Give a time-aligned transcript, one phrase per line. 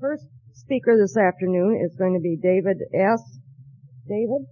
[0.00, 3.20] First speaker this afternoon is going to be David S.
[4.06, 4.46] David?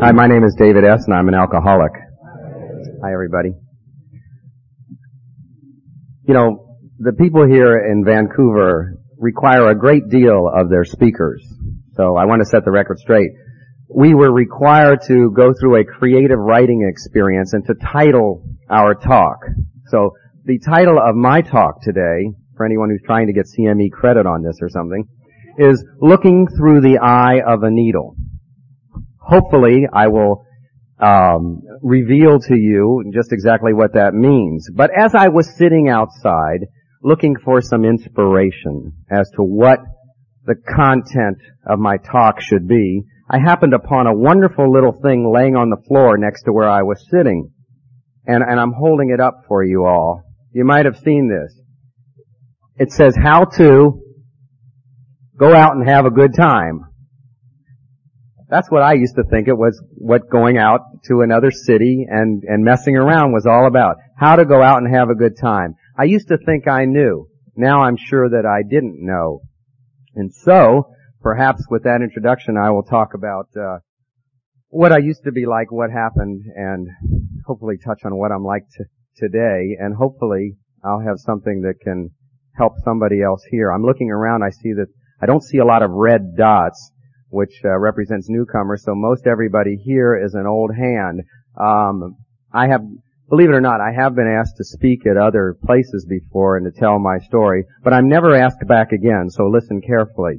[0.00, 1.04] Hi, my name is David S.
[1.06, 1.92] and I'm an alcoholic.
[3.02, 3.50] Hi, everybody.
[6.26, 11.46] You know, the people here in Vancouver require a great deal of their speakers.
[11.92, 13.32] So I want to set the record straight.
[13.88, 19.38] We were required to go through a creative writing experience and to title our talk.
[19.86, 20.10] So
[20.44, 24.42] the title of my talk today, for anyone who's trying to get CME credit on
[24.42, 25.04] this or something,
[25.58, 28.14] is Looking Through the Eye of a Needle.
[29.20, 30.44] Hopefully I will
[31.00, 34.68] um, reveal to you just exactly what that means.
[34.72, 36.66] But as I was sitting outside
[37.02, 39.78] looking for some inspiration as to what
[40.44, 45.54] the content of my talk should be, I happened upon a wonderful little thing laying
[45.54, 47.52] on the floor next to where I was sitting.
[48.26, 50.22] And, and I'm holding it up for you all.
[50.52, 51.54] You might have seen this.
[52.76, 54.02] It says how to
[55.38, 56.84] go out and have a good time.
[58.48, 62.42] That's what I used to think it was what going out to another city and,
[62.44, 63.96] and messing around was all about.
[64.16, 65.74] How to go out and have a good time.
[65.98, 67.28] I used to think I knew.
[67.56, 69.42] Now I'm sure that I didn't know.
[70.14, 70.94] And so,
[71.28, 73.80] perhaps with that introduction I will talk about, uh,
[74.68, 76.88] what I used to be like, what happened, and
[77.46, 82.08] hopefully touch on what I'm like t- today, and hopefully I'll have something that can
[82.56, 83.70] help somebody else here.
[83.70, 84.86] I'm looking around, I see that
[85.20, 86.92] I don't see a lot of red dots
[87.28, 88.82] which uh, represents newcomers.
[88.86, 91.20] So most everybody here is an old hand.
[91.60, 92.16] Um,
[92.54, 92.80] I have,
[93.28, 96.64] believe it or not, I have been asked to speak at other places before and
[96.64, 99.28] to tell my story, but I'm never asked back again.
[99.28, 100.36] So listen carefully.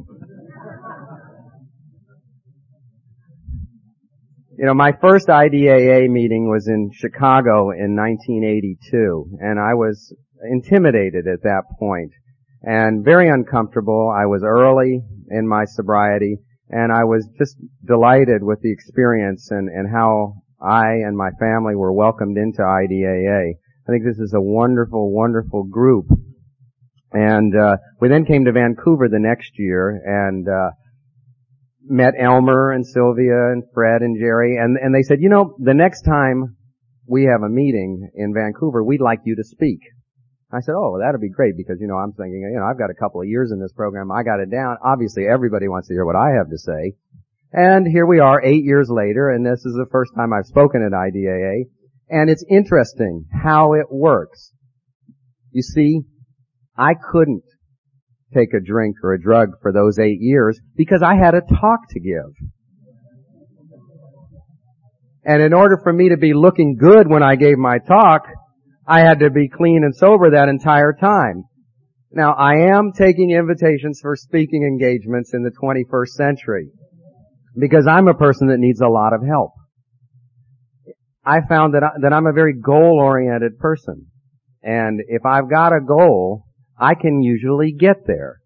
[4.60, 10.14] You know, my first IDAA meeting was in Chicago in 1982, and I was
[10.52, 12.12] intimidated at that point
[12.62, 14.14] and very uncomfortable.
[14.14, 17.56] I was early in my sobriety, and I was just
[17.86, 23.54] delighted with the experience and, and how I and my family were welcomed into IDAA.
[23.54, 26.08] I think this is a wonderful, wonderful group.
[27.14, 30.72] And uh, we then came to Vancouver the next year and uh,
[31.84, 35.74] met Elmer and Sylvia and Fred and Jerry, and and they said, you know, the
[35.74, 36.58] next time
[37.08, 39.80] we have a meeting in Vancouver, we'd like you to speak.
[40.52, 42.90] I said, oh, that'd be great because, you know, I'm thinking, you know, I've got
[42.90, 44.12] a couple of years in this program.
[44.12, 44.78] I got it down.
[44.84, 46.96] Obviously, everybody wants to hear what I have to say.
[47.52, 50.84] And here we are eight years later, and this is the first time I've spoken
[50.84, 51.66] at IDAA.
[52.10, 54.52] And it's interesting how it works.
[55.52, 56.02] You see,
[56.76, 57.44] I couldn't
[58.34, 61.90] take a drink or a drug for those eight years because I had a talk
[61.90, 62.50] to give.
[65.24, 68.28] And in order for me to be looking good when I gave my talk,
[68.88, 71.44] I had to be clean and sober that entire time.
[72.12, 76.70] Now, I am taking invitations for speaking engagements in the 21st century
[77.56, 79.52] because I'm a person that needs a lot of help.
[81.24, 84.08] I found that, I, that I'm a very goal-oriented person.
[84.64, 86.46] And if I've got a goal,
[86.80, 88.40] I can usually get there.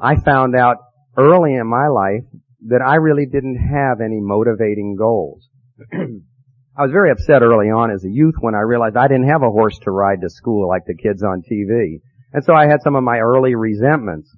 [0.00, 0.78] I found out
[1.16, 2.24] early in my life
[2.68, 5.48] that I really didn't have any motivating goals.
[5.92, 9.42] I was very upset early on as a youth when I realized I didn't have
[9.42, 12.00] a horse to ride to school like the kids on TV.
[12.32, 14.34] And so I had some of my early resentments.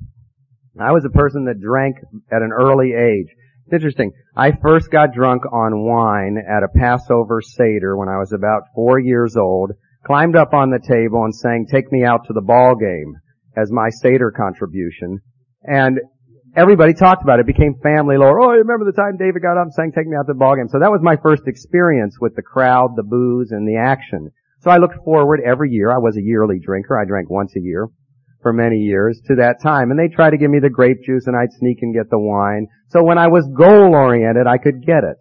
[0.81, 1.97] I was a person that drank
[2.33, 3.27] at an early age.
[3.67, 4.13] It's interesting.
[4.35, 8.99] I first got drunk on wine at a Passover Seder when I was about four
[8.99, 9.73] years old,
[10.05, 13.17] climbed up on the table and sang Take Me Out to the Ball Game
[13.57, 15.21] as my Seder contribution.
[15.63, 16.01] And
[16.57, 17.43] everybody talked about it.
[17.49, 18.41] It became family lore.
[18.41, 20.39] Oh, you remember the time David got up and sang Take Me Out to the
[20.39, 20.69] Ball Game?
[20.69, 24.31] So that was my first experience with the crowd, the booze, and the action.
[24.61, 25.91] So I looked forward every year.
[25.91, 26.99] I was a yearly drinker.
[26.99, 27.89] I drank once a year
[28.43, 29.91] for many years to that time.
[29.91, 32.19] And they tried to give me the grape juice and I'd sneak and get the
[32.19, 32.69] wine.
[32.89, 35.19] So when I was goal oriented, I could get it.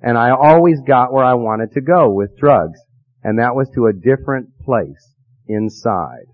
[0.00, 2.80] And I always got where I wanted to go with drugs.
[3.22, 5.14] And that was to a different place
[5.46, 6.26] inside.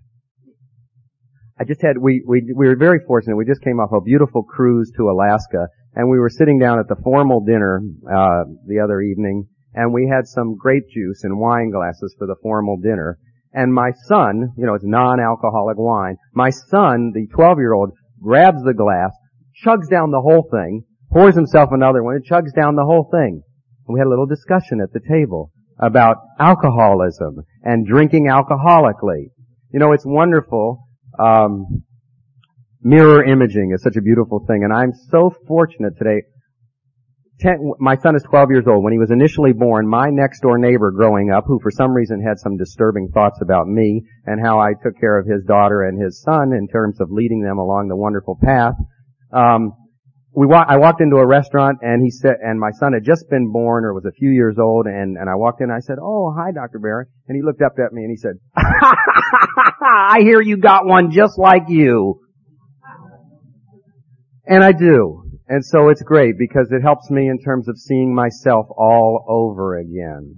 [1.59, 3.35] I just had we we we were very fortunate.
[3.35, 6.87] We just came off a beautiful cruise to Alaska, and we were sitting down at
[6.87, 11.71] the formal dinner uh, the other evening, and we had some grape juice and wine
[11.71, 13.17] glasses for the formal dinner.
[13.53, 16.17] And my son, you know, it's non-alcoholic wine.
[16.33, 17.91] My son, the 12-year-old,
[18.21, 19.11] grabs the glass,
[19.65, 23.41] chugs down the whole thing, pours himself another one, and chugs down the whole thing.
[23.87, 29.31] And we had a little discussion at the table about alcoholism and drinking alcoholically.
[29.71, 30.87] You know, it's wonderful
[31.19, 31.83] um,
[32.81, 36.21] mirror imaging is such a beautiful thing, and I'm so fortunate today
[37.39, 38.83] ten, my son is 12 years old.
[38.83, 42.21] When he was initially born, my next door neighbor growing up, who for some reason
[42.21, 46.01] had some disturbing thoughts about me and how I took care of his daughter and
[46.01, 48.73] his son in terms of leading them along the wonderful path,
[49.31, 49.73] um,
[50.37, 53.51] we I walked into a restaurant and he said, and my son had just been
[53.51, 55.95] born or was a few years old and, and I walked in and I said,
[55.99, 56.77] oh, hi Dr.
[56.77, 57.05] Barry.
[57.27, 61.39] And he looked up at me and he said, I hear you got one just
[61.39, 62.21] like you.
[64.45, 65.23] And I do.
[65.47, 69.79] And so it's great because it helps me in terms of seeing myself all over
[69.79, 70.35] again.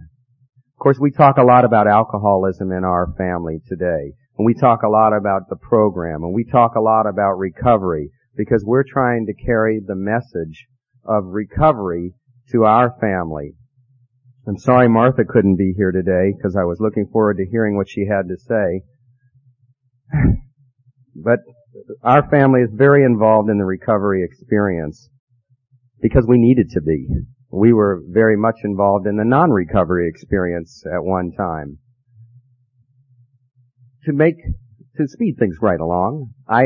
[0.77, 4.13] Of course, we talk a lot about alcoholism in our family today.
[4.37, 8.11] And we talk a lot about the program and we talk a lot about recovery
[8.35, 10.67] because we're trying to carry the message
[11.03, 12.13] of recovery
[12.51, 13.53] to our family.
[14.47, 17.89] I'm sorry Martha couldn't be here today because I was looking forward to hearing what
[17.89, 18.81] she had to say.
[21.21, 21.39] But
[22.01, 25.09] our family is very involved in the recovery experience
[26.01, 27.07] because we needed to be.
[27.51, 31.79] We were very much involved in the non-recovery experience at one time.
[34.05, 34.35] To make,
[34.95, 36.63] to speed things right along, I,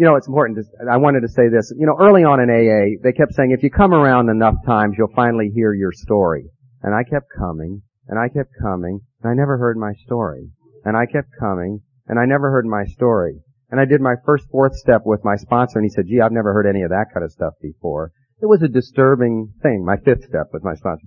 [0.00, 2.48] you know, it's important to, I wanted to say this, you know, early on in
[2.48, 6.48] AA, they kept saying if you come around enough times, you'll finally hear your story.
[6.82, 10.48] And I kept coming, and I kept coming, and I never heard my story.
[10.86, 13.42] And I kept coming, and I never heard my story.
[13.70, 16.32] And I did my first fourth step with my sponsor and he said, gee, I've
[16.32, 18.10] never heard any of that kind of stuff before.
[18.40, 21.06] It was a disturbing thing, my fifth step with my sponsor.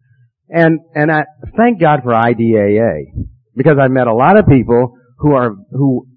[0.49, 1.25] And, and I,
[1.57, 3.25] thank God for IDAA.
[3.55, 6.07] Because I've met a lot of people who are, who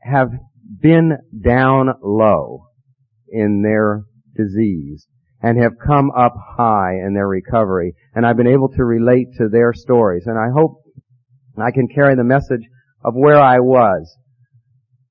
[0.00, 0.28] have
[0.84, 2.66] been down low
[3.28, 4.02] in their
[4.36, 5.08] disease
[5.42, 7.94] and have come up high in their recovery.
[8.14, 10.24] And I've been able to relate to their stories.
[10.26, 10.82] And I hope
[11.58, 12.68] I can carry the message
[13.02, 14.16] of where I was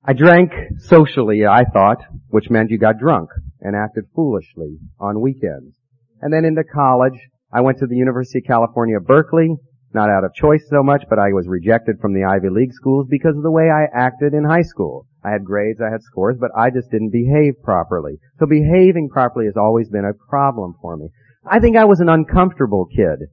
[0.06, 1.96] I drank socially, I thought,
[2.28, 3.30] which meant you got drunk
[3.62, 5.74] and acted foolishly on weekends.
[6.20, 7.18] And then into college,
[7.50, 9.56] I went to the University of California, Berkeley,
[9.94, 13.06] not out of choice so much, but I was rejected from the Ivy League schools
[13.08, 15.06] because of the way I acted in high school.
[15.24, 18.18] I had grades, I had scores, but I just didn't behave properly.
[18.38, 21.08] So behaving properly has always been a problem for me.
[21.48, 23.28] I think I was an uncomfortable kid.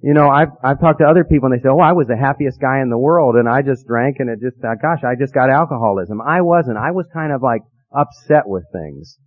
[0.00, 2.16] You know, I've, I've talked to other people and they say, oh, I was the
[2.16, 5.14] happiest guy in the world and I just drank and it just, uh, gosh, I
[5.18, 6.20] just got alcoholism.
[6.20, 6.76] I wasn't.
[6.76, 7.62] I was kind of like
[7.94, 9.18] upset with things.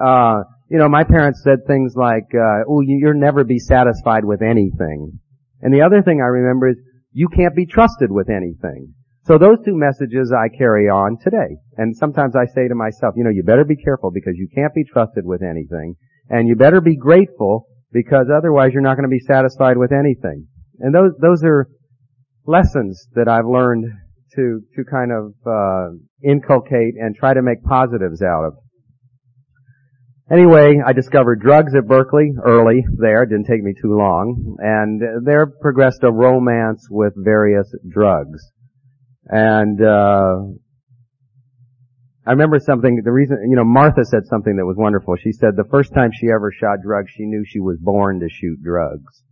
[0.00, 4.42] Uh, you know, my parents said things like, uh, oh, you'll never be satisfied with
[4.42, 5.20] anything.
[5.62, 6.76] And the other thing I remember is,
[7.12, 8.92] you can't be trusted with anything.
[9.26, 11.58] So those two messages I carry on today.
[11.76, 14.72] And sometimes I say to myself, you know, you better be careful because you can't
[14.72, 15.96] be trusted with anything.
[16.30, 20.46] And you better be grateful because otherwise you're not going to be satisfied with anything.
[20.78, 21.68] And those those are
[22.46, 23.86] lessons that I've learned
[24.36, 28.52] to to kind of uh, inculcate and try to make positives out of.
[30.30, 33.22] Anyway, I discovered drugs at Berkeley early there.
[33.22, 34.56] It didn't take me too long.
[34.58, 38.52] And there progressed a romance with various drugs.
[39.28, 40.56] And, uh,
[42.26, 45.14] I remember something, the reason, you know, Martha said something that was wonderful.
[45.16, 48.28] She said the first time she ever shot drugs, she knew she was born to
[48.28, 49.22] shoot drugs.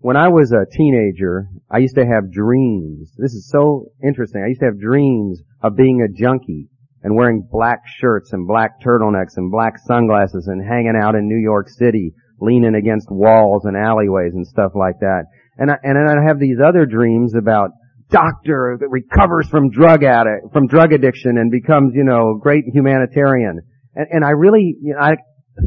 [0.00, 3.12] When I was a teenager, I used to have dreams.
[3.16, 4.42] This is so interesting.
[4.42, 6.68] I used to have dreams of being a junkie
[7.02, 11.38] and wearing black shirts and black turtlenecks and black sunglasses and hanging out in New
[11.38, 15.26] York City, leaning against walls and alleyways and stuff like that.
[15.58, 17.70] And I, and then I'd have these other dreams about
[18.10, 22.64] doctor that recovers from drug addict, from drug addiction and becomes, you know, a great
[22.72, 23.60] humanitarian.
[23.94, 25.16] And, and I really, you know, I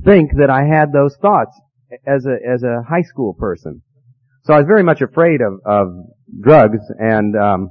[0.06, 1.60] think that I had those thoughts
[2.08, 3.82] as a, as a high school person.
[4.44, 5.88] So I was very much afraid of, of
[6.42, 7.70] drugs and, um,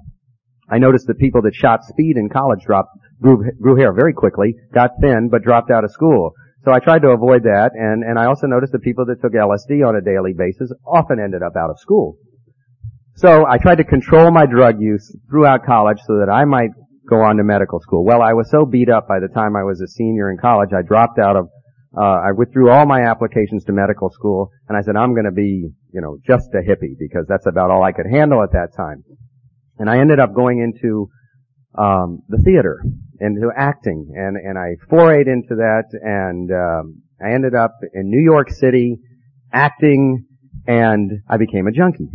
[0.70, 2.90] I noticed that people that shot speed in college dropped,
[3.22, 6.34] grew, grew hair very quickly, got thin, but dropped out of school.
[6.64, 9.32] So I tried to avoid that, and, and I also noticed that people that took
[9.32, 12.18] LSD on a daily basis often ended up out of school.
[13.18, 16.70] So I tried to control my drug use throughout college so that I might
[17.10, 18.04] go on to medical school.
[18.04, 20.70] Well, I was so beat up by the time I was a senior in college,
[20.72, 21.48] I dropped out of,
[21.96, 25.68] uh, I withdrew all my applications to medical school, and I said, I'm gonna be,
[25.92, 29.02] you know, just a hippie, because that's about all I could handle at that time.
[29.78, 31.08] And I ended up going into,
[31.76, 32.80] um, the theater,
[33.18, 38.22] into acting, and, and I forayed into that, and, um, I ended up in New
[38.22, 39.00] York City,
[39.52, 40.25] acting,
[40.68, 42.10] and I became a junkie.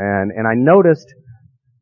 [0.00, 1.12] And, and I noticed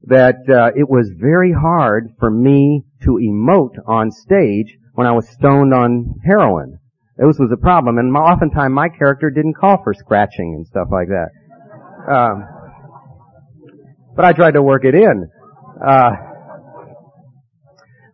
[0.03, 5.29] that uh, it was very hard for me to emote on stage when I was
[5.29, 6.81] stoned on heroin.
[7.17, 10.89] This was a problem, and my, oftentimes my character didn't call for scratching and stuff
[10.91, 11.31] like that.
[12.13, 12.45] Um,
[14.17, 15.29] but I tried to work it in.
[15.85, 16.11] Uh,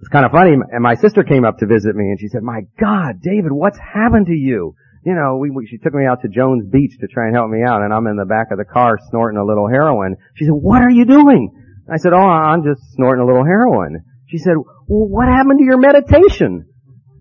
[0.01, 0.53] it's kind of funny.
[0.53, 3.79] And my sister came up to visit me, and she said, "My God, David, what's
[3.79, 4.75] happened to you?
[5.05, 7.51] You know, we, we, she took me out to Jones Beach to try and help
[7.51, 10.17] me out, and I'm in the back of the car snorting a little heroin.
[10.37, 11.51] She said, what are you doing?
[11.93, 14.01] I said, oh, I'm just snorting a little heroin.
[14.29, 14.55] She said,
[14.89, 16.67] well, what happened to your meditation?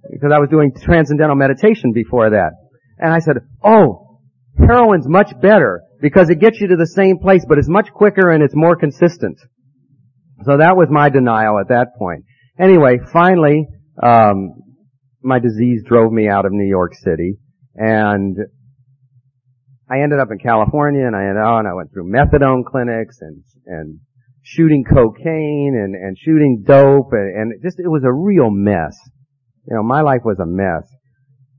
[0.10, 2.52] Because I was doing transcendental meditation before that.
[2.98, 4.20] And I said, oh,
[4.58, 8.32] heroin's much better because it gets you to the same place, but it's much quicker
[8.32, 9.40] and it's more consistent.
[10.46, 12.24] So that was my denial at that point.
[12.60, 13.68] Anyway, finally,
[14.02, 14.54] um,
[15.22, 17.38] my disease drove me out of New York City,
[17.75, 18.38] and
[19.89, 24.00] I ended up in California, and I I went through methadone clinics and and
[24.42, 28.98] shooting cocaine and and shooting dope, and, and just it was a real mess.
[29.68, 30.88] You know, my life was a mess.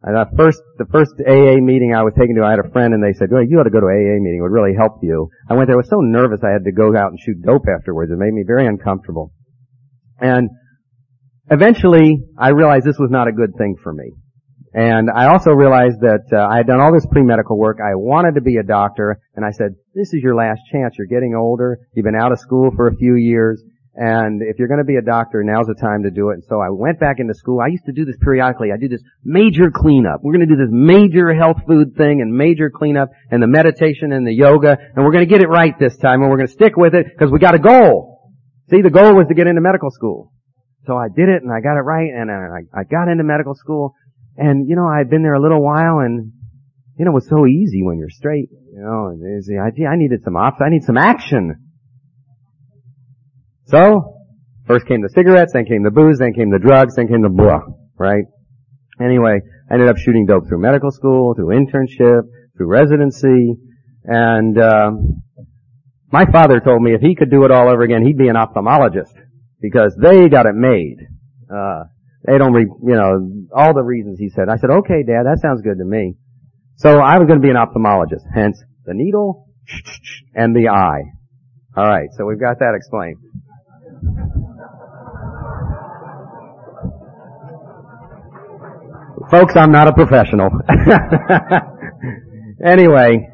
[0.05, 2.93] And the first, the first AA meeting I was taken to, I had a friend
[2.93, 4.37] and they said, well, you ought to go to AA meeting.
[4.39, 5.31] It would really help you.
[5.49, 5.77] I went there.
[5.77, 8.13] I was so nervous I had to go out and shoot dope afterwards.
[8.13, 9.33] It made me very uncomfortable.
[10.21, 10.51] And
[11.51, 14.13] eventually I realized this was not a good thing for me.
[14.75, 17.79] And I also realized that uh, I had done all this pre-medical work.
[17.81, 20.97] I wanted to be a doctor, and I said, "This is your last chance.
[20.99, 21.79] You're getting older.
[21.95, 23.63] You've been out of school for a few years.
[23.97, 26.35] And if you're going to be a doctor, now's the time to do it.
[26.35, 27.61] And so I went back into school.
[27.61, 28.73] I used to do this periodically.
[28.73, 30.21] I do this major cleanup.
[30.23, 34.13] We're going to do this major health food thing and major cleanup and the meditation
[34.13, 34.77] and the yoga.
[34.97, 36.95] And we're going to get it right this time and we're going to stick with
[36.95, 38.33] it because we got a goal.
[38.71, 40.33] See, the goal was to get into medical school.
[40.87, 43.55] So I did it and I got it right and I, I got into medical
[43.55, 43.95] school.
[44.37, 46.33] And, you know, I'd been there a little while and,
[46.99, 48.49] you know, it was so easy when you're straight.
[48.51, 49.13] You know,
[49.63, 50.61] I, I needed some ops.
[50.65, 51.71] I need some action.
[53.67, 54.19] So,
[54.67, 57.31] first came the cigarettes, then came the booze, then came the drugs, then came the
[57.31, 57.61] blah,
[57.99, 58.25] right?
[59.01, 62.23] Anyway, I ended up shooting dope through medical school, through internship,
[62.57, 63.57] through residency,
[64.05, 65.23] and um,
[66.13, 68.37] my father told me if he could do it all over again, he'd be an
[68.37, 69.15] ophthalmologist
[69.61, 70.99] because they got it made.
[71.53, 71.85] Uh,
[72.27, 74.49] they don't, re- you know, all the reasons he said.
[74.49, 76.17] I said, okay, Dad, that sounds good to me.
[76.77, 79.49] So I was going to be an ophthalmologist, hence the needle
[80.35, 81.03] and the eye.
[81.77, 83.19] All right, so we've got that explained.
[89.31, 90.51] Folks, I'm not a professional.
[92.65, 93.29] anyway,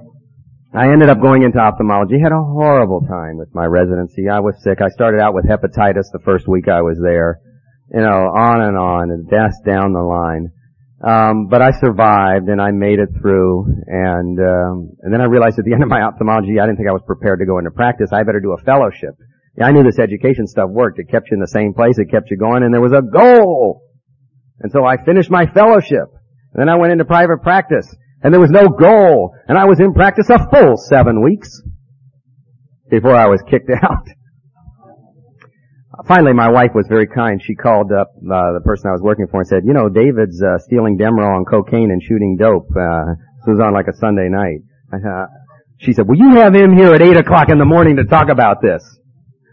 [0.72, 2.20] I ended up going into ophthalmology.
[2.22, 4.28] Had a horrible time with my residency.
[4.28, 4.80] I was sick.
[4.80, 7.40] I started out with hepatitis the first week I was there.
[7.92, 10.52] You know, on and on, and death down the line.
[11.02, 13.66] Um, but I survived and I made it through.
[13.86, 16.88] And um, and then I realized at the end of my ophthalmology, I didn't think
[16.88, 18.10] I was prepared to go into practice.
[18.12, 19.16] I better do a fellowship.
[19.58, 20.98] Yeah, I knew this education stuff worked.
[20.98, 21.98] It kept you in the same place.
[21.98, 23.82] It kept you going, and there was a goal.
[24.60, 26.06] And so I finished my fellowship.
[26.52, 27.86] And then I went into private practice,
[28.22, 29.34] and there was no goal.
[29.48, 31.60] And I was in practice a full seven weeks
[32.90, 34.06] before I was kicked out.
[36.06, 37.42] Finally, my wife was very kind.
[37.42, 40.42] She called up uh, the person I was working for and said, "You know, David's
[40.42, 43.14] uh, stealing Demerol and cocaine and shooting dope." Uh,
[43.44, 44.60] this was on like a Sunday night.
[44.92, 45.26] Uh,
[45.78, 48.28] she said, "Will you have him here at eight o'clock in the morning to talk
[48.30, 48.82] about this?"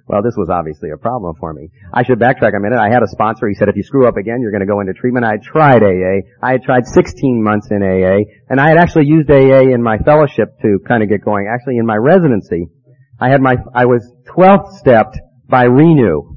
[0.07, 1.69] Well, this was obviously a problem for me.
[1.93, 2.79] I should backtrack a minute.
[2.79, 3.49] I had a sponsor.
[3.49, 5.25] He said, if you screw up again, you're going to go into treatment.
[5.25, 6.23] I tried AA.
[6.41, 9.97] I had tried 16 months in AA, and I had actually used AA in my
[9.97, 11.51] fellowship to kind of get going.
[11.53, 12.67] Actually, in my residency,
[13.19, 16.36] I had my, I was 12th stepped by RENU.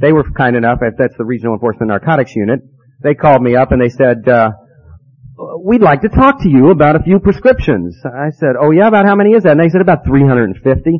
[0.00, 2.60] They were kind enough, if that's the Regional Enforcement Narcotics Unit,
[3.02, 4.50] they called me up and they said, uh,
[5.64, 7.98] we'd like to talk to you about a few prescriptions.
[8.04, 9.52] I said, oh yeah, about how many is that?
[9.52, 10.90] And they said about 350.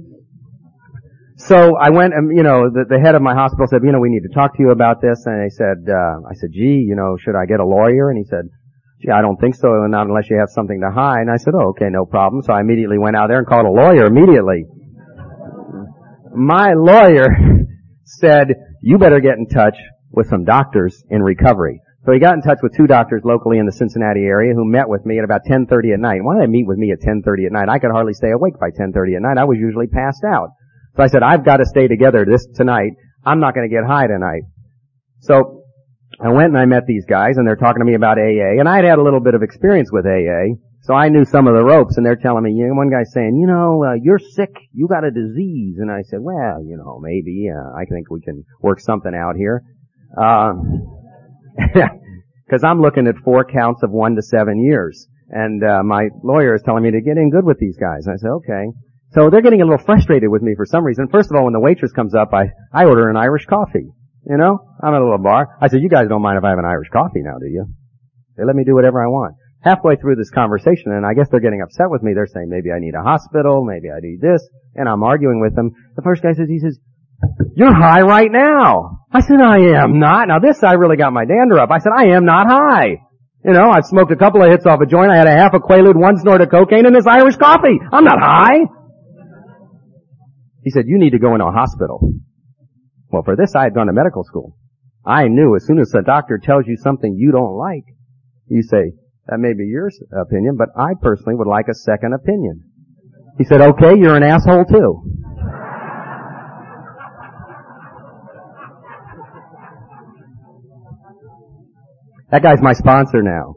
[1.39, 4.01] So I went, and you know, the, the head of my hospital said, you know,
[4.01, 5.23] we need to talk to you about this.
[5.27, 8.11] And I said, uh, I said, gee, you know, should I get a lawyer?
[8.11, 8.51] And he said,
[9.01, 11.23] gee, I don't think so, not unless you have something to hide.
[11.23, 12.43] And I said, oh, okay, no problem.
[12.43, 14.67] So I immediately went out there and called a lawyer immediately.
[16.35, 17.27] My lawyer
[18.05, 18.49] said,
[18.81, 19.77] you better get in touch
[20.11, 21.81] with some doctors in recovery.
[22.05, 24.89] So he got in touch with two doctors locally in the Cincinnati area who met
[24.89, 26.23] with me at about 10:30 at night.
[26.23, 27.69] Why did they meet with me at 10:30 at night?
[27.69, 29.37] I could hardly stay awake by 10:30 at night.
[29.37, 30.51] I was usually passed out.
[30.97, 32.93] So I said, I've got to stay together this tonight.
[33.25, 34.43] I'm not going to get high tonight.
[35.21, 35.65] So
[36.21, 38.69] I went and I met these guys and they're talking to me about AA and
[38.69, 40.57] I had had a little bit of experience with AA.
[40.89, 43.13] So I knew some of the ropes and they're telling me, you know, one guy's
[43.13, 45.77] saying, you know, uh, you're sick, you got a disease.
[45.79, 49.37] And I said, well, you know, maybe, uh, I think we can work something out
[49.37, 49.65] here.
[50.17, 50.89] Um,
[52.51, 55.07] cause I'm looking at four counts of one to seven years.
[55.29, 58.07] And, uh, my lawyer is telling me to get in good with these guys.
[58.07, 58.73] And I said, okay.
[59.13, 61.09] So they're getting a little frustrated with me for some reason.
[61.13, 63.93] First of all, when the waitress comes up, I, I order an Irish coffee.
[64.25, 64.59] You know?
[64.83, 65.55] I'm at a little bar.
[65.61, 67.67] I said, you guys don't mind if I have an Irish coffee now, do you?
[68.39, 69.35] They let me do whatever I want.
[69.61, 72.71] Halfway through this conversation, and I guess they're getting upset with me, they're saying maybe
[72.71, 75.73] I need a hospital, maybe I need this, and I'm arguing with them.
[75.97, 76.79] The first guy says, he says,
[77.57, 79.07] you're high right now.
[79.13, 80.29] I said, I am not.
[80.29, 81.71] Now this I really got my dander up.
[81.73, 83.03] I said, I am not high.
[83.45, 85.11] You know, I've smoked a couple of hits off a joint.
[85.11, 87.79] I had a half a Quaalude, one snort of cocaine, and this Irish coffee.
[87.93, 88.59] I'm not high.
[90.63, 92.13] He said, you need to go into a hospital.
[93.11, 94.57] Well, for this, I had gone to medical school.
[95.05, 97.85] I knew as soon as the doctor tells you something you don't like,
[98.49, 98.93] you say,
[99.29, 102.65] that may be your opinion, but I personally would like a second opinion.
[103.37, 105.09] He said, okay, you're an asshole too.
[112.31, 113.55] That guy's my sponsor now.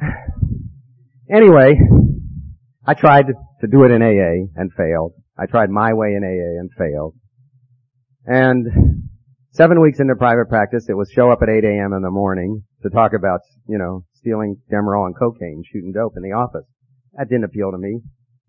[1.34, 1.80] Anyway,
[2.86, 3.24] I tried
[3.62, 5.14] to do it in AA and failed.
[5.38, 7.14] I tried my way in AA and failed.
[8.26, 9.02] And
[9.52, 11.92] seven weeks into private practice, it was show up at 8 a.m.
[11.92, 16.22] in the morning to talk about, you know, stealing Demerol and cocaine, shooting dope in
[16.22, 16.66] the office.
[17.14, 18.00] That didn't appeal to me.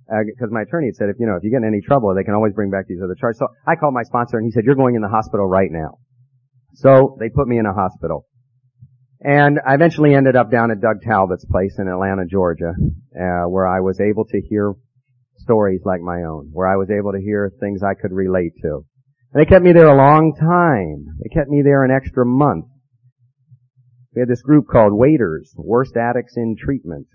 [0.07, 2.13] Because uh, my attorney had said, if you know, if you get in any trouble,
[2.13, 3.39] they can always bring back these other charges.
[3.39, 5.98] So I called my sponsor and he said, "You're going in the hospital right now."
[6.74, 8.25] So they put me in a hospital.
[9.22, 12.74] And I eventually ended up down at Doug Talbott's place in Atlanta, Georgia,
[13.15, 14.74] uh, where I was able to hear
[15.38, 18.86] stories like my own, where I was able to hear things I could relate to.
[19.34, 21.18] And they kept me there a long time.
[21.22, 22.66] They kept me there an extra month.
[24.16, 27.08] We had this group called Waiters, Worst Addicts in Treatment.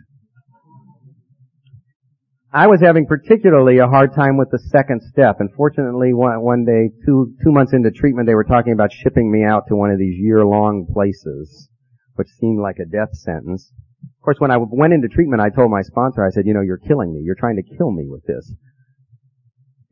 [2.53, 5.37] I was having particularly a hard time with the second step.
[5.39, 9.45] Unfortunately, one, one day, two, two months into treatment, they were talking about shipping me
[9.45, 11.69] out to one of these year-long places,
[12.15, 13.71] which seemed like a death sentence.
[14.03, 16.63] Of course, when I went into treatment, I told my sponsor, I said, you know,
[16.63, 17.21] you're killing me.
[17.23, 18.51] You're trying to kill me with this.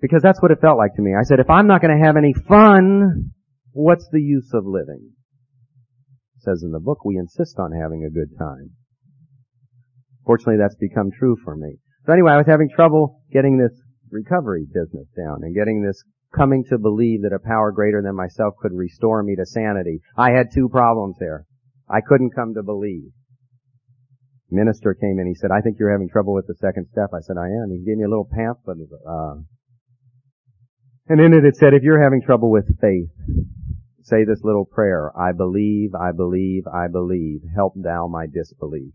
[0.00, 1.12] Because that's what it felt like to me.
[1.18, 3.32] I said, if I'm not going to have any fun,
[3.72, 5.12] what's the use of living?
[6.36, 8.70] It says in the book, we insist on having a good time.
[10.24, 11.76] Fortunately, that's become true for me.
[12.04, 13.72] So anyway, I was having trouble getting this
[14.10, 16.02] recovery business down and getting this
[16.34, 20.00] coming to believe that a power greater than myself could restore me to sanity.
[20.16, 21.46] I had two problems there.
[21.88, 23.10] I couldn't come to believe.
[24.50, 25.26] Minister came in.
[25.26, 27.10] He said, I think you're having trouble with the second step.
[27.14, 27.70] I said, I am.
[27.70, 28.78] He gave me a little pamphlet.
[29.06, 29.42] Uh,
[31.08, 33.08] and in it it said, if you're having trouble with faith,
[34.02, 35.12] say this little prayer.
[35.18, 37.40] I believe, I believe, I believe.
[37.54, 38.92] Help thou my disbelief.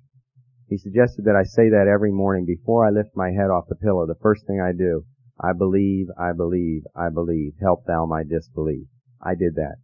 [0.67, 3.75] He suggested that I say that every morning before I lift my head off the
[3.75, 4.07] pillow.
[4.07, 5.03] The first thing I do,
[5.37, 7.53] I believe, I believe, I believe.
[7.61, 8.87] Help thou my disbelief.
[9.21, 9.75] I did that.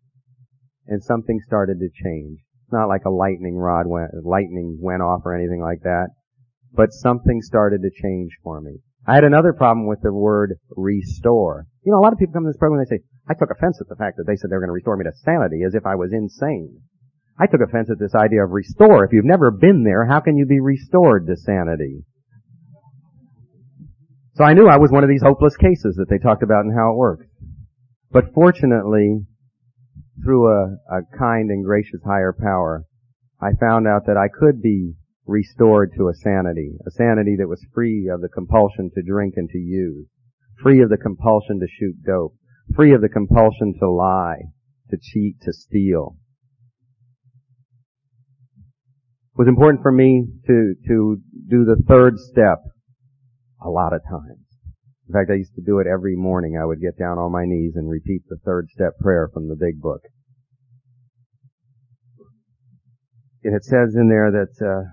[0.88, 2.40] And something started to change.
[2.64, 6.08] It's not like a lightning rod went, lightning went off or anything like that.
[6.72, 8.80] But something started to change for me.
[9.08, 11.66] I had another problem with the word restore.
[11.84, 13.50] You know, a lot of people come to this program and they say, I took
[13.50, 15.64] offense at the fact that they said they were going to restore me to sanity
[15.66, 16.82] as if I was insane.
[17.40, 19.06] I took offense at this idea of restore.
[19.06, 22.04] If you've never been there, how can you be restored to sanity?
[24.34, 26.76] So I knew I was one of these hopeless cases that they talked about and
[26.76, 27.26] how it works.
[28.12, 29.26] But fortunately,
[30.24, 32.84] through a, a kind and gracious higher power,
[33.42, 34.96] I found out that I could be
[35.28, 39.50] restored to a sanity, a sanity that was free of the compulsion to drink and
[39.50, 40.08] to use,
[40.62, 42.34] free of the compulsion to shoot dope,
[42.76, 44.40] free of the compulsion to lie,
[44.90, 46.18] to cheat, to steal,
[49.38, 52.58] It was important for me to, to do the third step
[53.64, 54.42] a lot of times.
[55.08, 56.58] In fact, I used to do it every morning.
[56.60, 59.56] I would get down on my knees and repeat the third step prayer from the
[59.56, 60.02] big book.
[63.44, 64.90] And it says in there that, uh,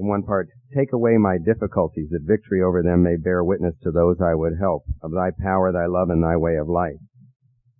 [0.00, 3.90] in one part, take away my difficulties that victory over them may bear witness to
[3.90, 6.98] those I would help of thy power, thy love, and thy way of life.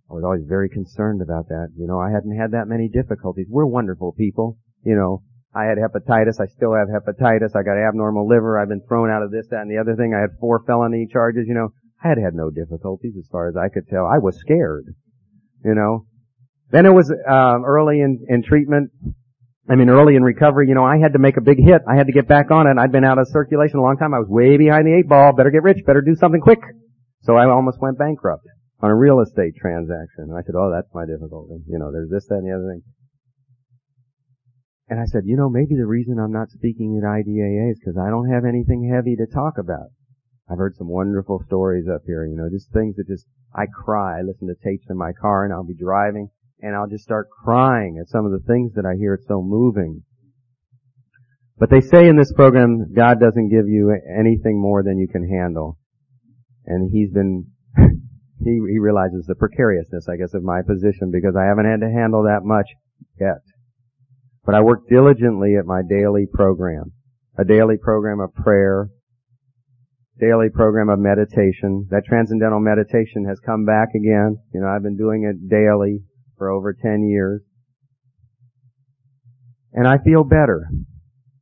[0.09, 1.69] I was always very concerned about that.
[1.75, 3.47] You know, I hadn't had that many difficulties.
[3.49, 4.57] We're wonderful people.
[4.83, 5.23] You know,
[5.55, 6.39] I had hepatitis.
[6.39, 7.55] I still have hepatitis.
[7.55, 8.59] I got abnormal liver.
[8.59, 10.13] I've been thrown out of this, that, and the other thing.
[10.13, 11.47] I had four felony charges.
[11.47, 11.69] You know,
[12.03, 14.05] I had had no difficulties as far as I could tell.
[14.05, 14.93] I was scared.
[15.63, 16.05] You know.
[16.71, 18.91] Then it was um, early in, in treatment.
[19.71, 20.67] I mean, early in recovery.
[20.67, 21.79] You know, I had to make a big hit.
[21.87, 22.75] I had to get back on it.
[22.75, 24.13] I'd been out of circulation a long time.
[24.13, 25.31] I was way behind the eight ball.
[25.31, 25.79] Better get rich.
[25.87, 26.59] Better do something quick.
[27.23, 28.43] So I almost went bankrupt
[28.83, 30.27] on a real estate transaction.
[30.27, 32.67] And I said, "Oh, that's my difficulty." You know, there's this, that, and the other
[32.67, 32.83] thing.
[34.91, 37.95] And I said, you know, maybe the reason I'm not speaking at IDAA is because
[37.95, 39.95] I don't have anything heavy to talk about.
[40.51, 43.23] I've heard some wonderful stories up here, you know, just things that just,
[43.55, 44.19] I cry.
[44.19, 46.27] I listen to tapes in my car and I'll be driving
[46.61, 49.15] and I'll just start crying at some of the things that I hear.
[49.15, 50.03] It's so moving.
[51.57, 55.27] But they say in this program, God doesn't give you anything more than you can
[55.27, 55.77] handle.
[56.65, 57.47] And he's been,
[57.77, 61.91] he, he realizes the precariousness, I guess, of my position because I haven't had to
[61.91, 62.65] handle that much
[63.19, 63.41] yet.
[64.45, 66.93] But I work diligently at my daily program.
[67.37, 68.89] A daily program of prayer,
[70.19, 71.87] daily program of meditation.
[71.89, 74.37] That transcendental meditation has come back again.
[74.53, 76.01] You know, I've been doing it daily
[76.41, 77.43] for over 10 years.
[79.73, 80.71] And I feel better.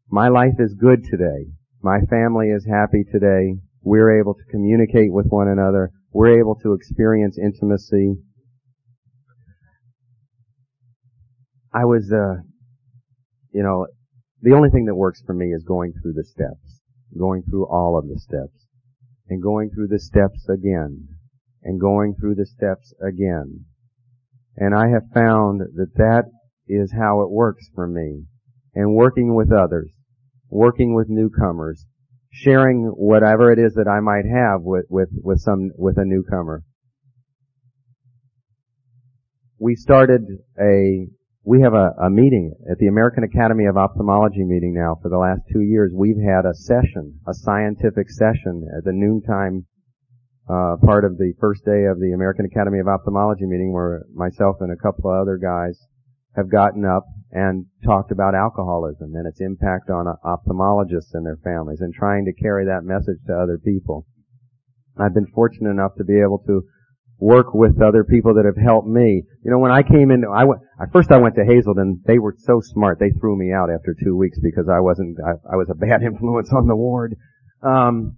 [0.09, 1.53] My life is good today.
[1.81, 3.61] My family is happy today.
[3.81, 5.91] We're able to communicate with one another.
[6.11, 8.15] We're able to experience intimacy.
[11.73, 12.43] I was, uh,
[13.53, 13.87] you know,
[14.41, 16.81] the only thing that works for me is going through the steps,
[17.17, 18.67] going through all of the steps,
[19.29, 21.07] and going through the steps again,
[21.63, 23.63] and going through the steps again.
[24.59, 26.25] And I have found that that
[26.67, 28.25] is how it works for me.
[28.75, 29.89] And working with others,
[30.49, 31.85] working with newcomers,
[32.29, 36.63] sharing whatever it is that I might have with, with, with some, with a newcomer.
[39.57, 40.23] We started
[40.59, 41.07] a
[41.43, 45.17] we have a, a meeting at the American Academy of Ophthalmology meeting now for the
[45.17, 45.91] last two years.
[45.95, 49.65] We've had a session, a scientific session at the noontime
[50.49, 54.57] uh, part of the first day of the American Academy of Ophthalmology meeting where myself
[54.61, 55.77] and a couple of other guys
[56.35, 61.81] have gotten up and talked about alcoholism and its impact on ophthalmologists and their families
[61.81, 64.07] and trying to carry that message to other people.
[64.97, 66.63] I've been fortunate enough to be able to
[67.19, 69.23] work with other people that have helped me.
[69.43, 72.33] You know, when I came in, I went, first I went to Hazelden, they were
[72.37, 75.69] so smart, they threw me out after two weeks because I wasn't, I, I was
[75.69, 77.15] a bad influence on the ward.
[77.61, 78.17] Um,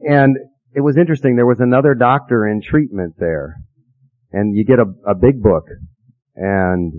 [0.00, 0.36] and
[0.76, 3.56] it was interesting, there was another doctor in treatment there.
[4.30, 5.64] And you get a, a big book,
[6.34, 6.92] and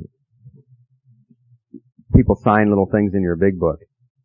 [2.15, 3.77] people sign little things in your big book.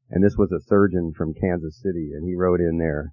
[0.09, 3.13] And this was a surgeon from Kansas City, and he wrote in there,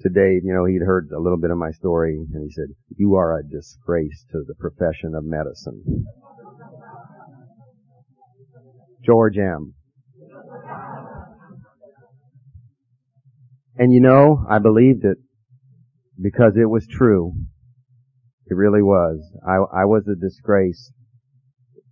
[0.00, 2.74] to Dave, you know, he'd heard a little bit of my story and he said,
[2.96, 6.04] you are a disgrace to the profession of medicine.
[9.04, 9.74] George M.
[13.76, 15.18] And you know, I believed it
[16.20, 17.32] because it was true.
[18.46, 19.20] It really was.
[19.46, 20.92] I, I was a disgrace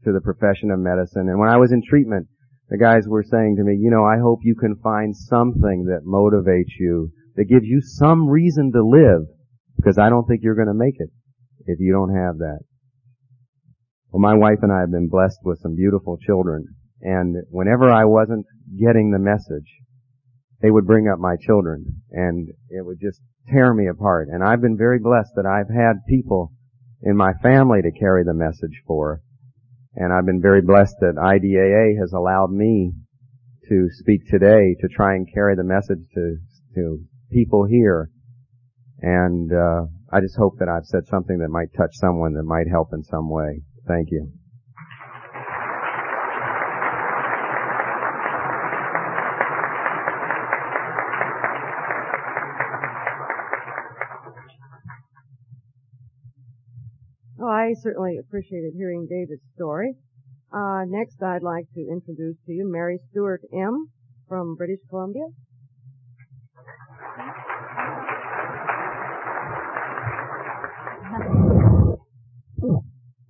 [0.05, 1.29] to the profession of medicine.
[1.29, 2.29] And when I was in treatment,
[2.69, 6.07] the guys were saying to me, you know, I hope you can find something that
[6.07, 9.27] motivates you that gives you some reason to live
[9.77, 11.11] because I don't think you're going to make it
[11.67, 12.61] if you don't have that.
[14.11, 16.67] Well, my wife and I have been blessed with some beautiful children
[17.03, 18.47] and whenever I wasn't
[18.79, 19.67] getting the message,
[20.61, 24.29] they would bring up my children and it would just tear me apart.
[24.31, 26.53] And I've been very blessed that I've had people
[27.03, 29.21] in my family to carry the message for.
[29.95, 32.93] And I've been very blessed that IDAA has allowed me
[33.69, 36.37] to speak today to try and carry the message to,
[36.75, 36.99] to
[37.31, 38.11] people here.
[39.01, 42.69] And uh, I just hope that I've said something that might touch someone that might
[42.71, 43.63] help in some way.
[43.87, 44.31] Thank you.
[57.45, 59.95] Oh, I certainly appreciated hearing David's story.
[60.53, 63.89] Uh, next, I'd like to introduce to you Mary Stewart M.
[64.29, 65.23] from British Columbia.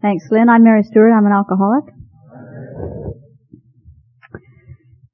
[0.00, 0.48] Thanks, Lynn.
[0.48, 1.12] I'm Mary Stewart.
[1.12, 2.01] I'm an alcoholic.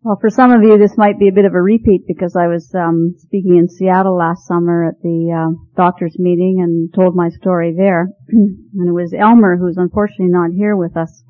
[0.03, 2.47] Well, for some of you, this might be a bit of a repeat because I
[2.47, 7.31] was um, speaking in Seattle last summer at the uh, doctors' meeting and told my
[7.31, 8.07] story there.
[8.29, 11.25] and it was Elmer, who's unfortunately not here with us,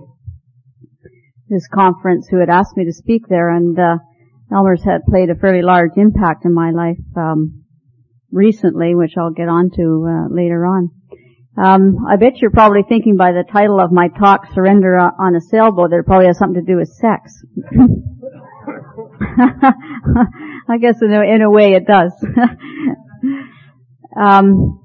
[1.48, 3.48] this conference, who had asked me to speak there.
[3.48, 3.96] And uh,
[4.52, 7.64] Elmer's had played a fairly large impact in my life um,
[8.30, 10.90] recently, which I'll get on to uh, later on.
[11.56, 15.40] Um, I bet you're probably thinking by the title of my talk, Surrender on a
[15.40, 17.32] Sailboat, that it probably has something to do with sex.
[20.68, 22.12] I guess in a, in a way it does.
[24.20, 24.80] um,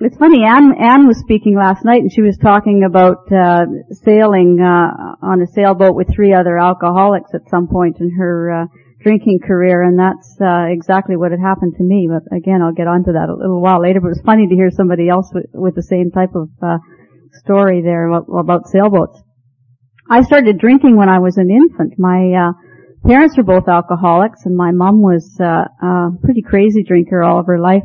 [0.00, 3.64] it's funny, Anne, Anne was speaking last night and she was talking about, uh,
[4.04, 8.66] sailing, uh, on a sailboat with three other alcoholics at some point in her, uh,
[9.04, 12.08] drinking career, and that's uh, exactly what had happened to me.
[12.10, 14.00] But again, I'll get onto that a little while later.
[14.00, 16.78] But it was funny to hear somebody else with, with the same type of uh,
[17.44, 19.22] story there about, about, sailboats.
[20.10, 21.94] I started drinking when I was an infant.
[21.98, 22.52] My uh,
[23.04, 27.46] parents were both alcoholics, and my mom was uh, a pretty crazy drinker all of
[27.46, 27.84] her life.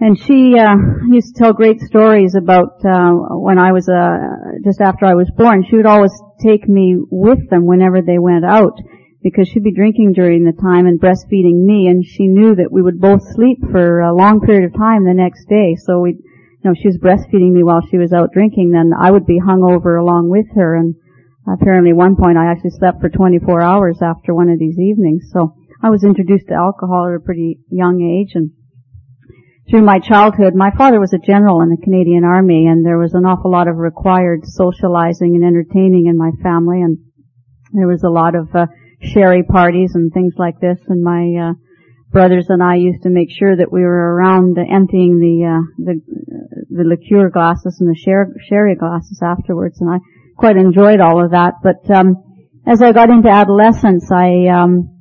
[0.00, 0.76] And she uh,
[1.12, 5.30] used to tell great stories about uh, when I was uh, just after I was
[5.36, 5.64] born.
[5.68, 8.80] She would always take me with them whenever they went out
[9.22, 12.80] because she'd be drinking during the time and breastfeeding me and she knew that we
[12.80, 15.76] would both sleep for a long period of time the next day.
[15.76, 19.10] So we, you know, she was breastfeeding me while she was out drinking, then I
[19.10, 20.94] would be hung over along with her and
[21.46, 25.30] apparently one point I actually slept for 24 hours after one of these evenings.
[25.32, 28.50] So I was introduced to alcohol at a pretty young age and
[29.68, 33.14] through my childhood, my father was a general in the Canadian Army and there was
[33.14, 36.98] an awful lot of required socializing and entertaining in my family and
[37.72, 38.66] There was a lot of uh,
[39.00, 41.52] sherry parties and things like this, and my uh,
[42.10, 45.62] brothers and I used to make sure that we were around uh, emptying the uh,
[45.78, 46.00] the
[46.68, 49.98] the liqueur glasses and the sherry glasses afterwards, and I
[50.40, 51.60] quite enjoyed all of that.
[51.62, 52.16] But um,
[52.66, 54.96] as I got into adolescence, I um,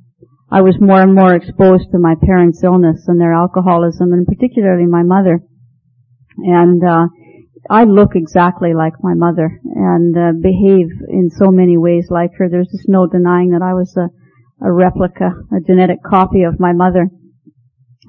[0.52, 4.86] I was more and more exposed to my parents' illness and their alcoholism, and particularly
[4.86, 5.40] my mother.
[6.38, 7.08] And uh,
[7.70, 12.50] I look exactly like my mother and uh, behave in so many ways like her.
[12.50, 14.10] There's just no denying that I was a,
[14.66, 17.08] a replica, a genetic copy of my mother.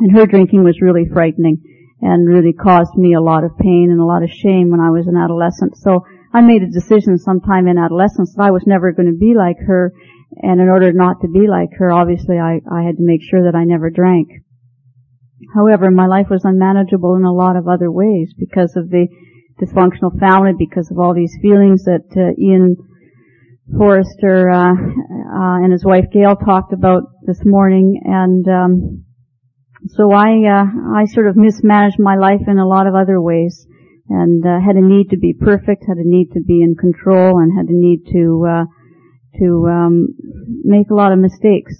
[0.00, 1.62] And her drinking was really frightening
[2.00, 4.90] and really caused me a lot of pain and a lot of shame when I
[4.90, 5.76] was an adolescent.
[5.76, 9.34] So I made a decision sometime in adolescence that I was never going to be
[9.34, 9.92] like her.
[10.42, 13.44] And in order not to be like her, obviously I, I had to make sure
[13.44, 14.28] that I never drank.
[15.54, 19.08] However, my life was unmanageable in a lot of other ways because of the
[19.60, 22.76] dysfunctional family, because of all these feelings that uh, Ian
[23.76, 29.04] Forrester uh, uh, and his wife Gail talked about this morning, and um,
[29.88, 30.64] so I uh,
[30.96, 33.66] I sort of mismanaged my life in a lot of other ways,
[34.10, 37.38] and uh, had a need to be perfect, had a need to be in control,
[37.38, 38.64] and had a need to uh,
[39.38, 40.08] to um,
[40.64, 41.72] make a lot of mistakes.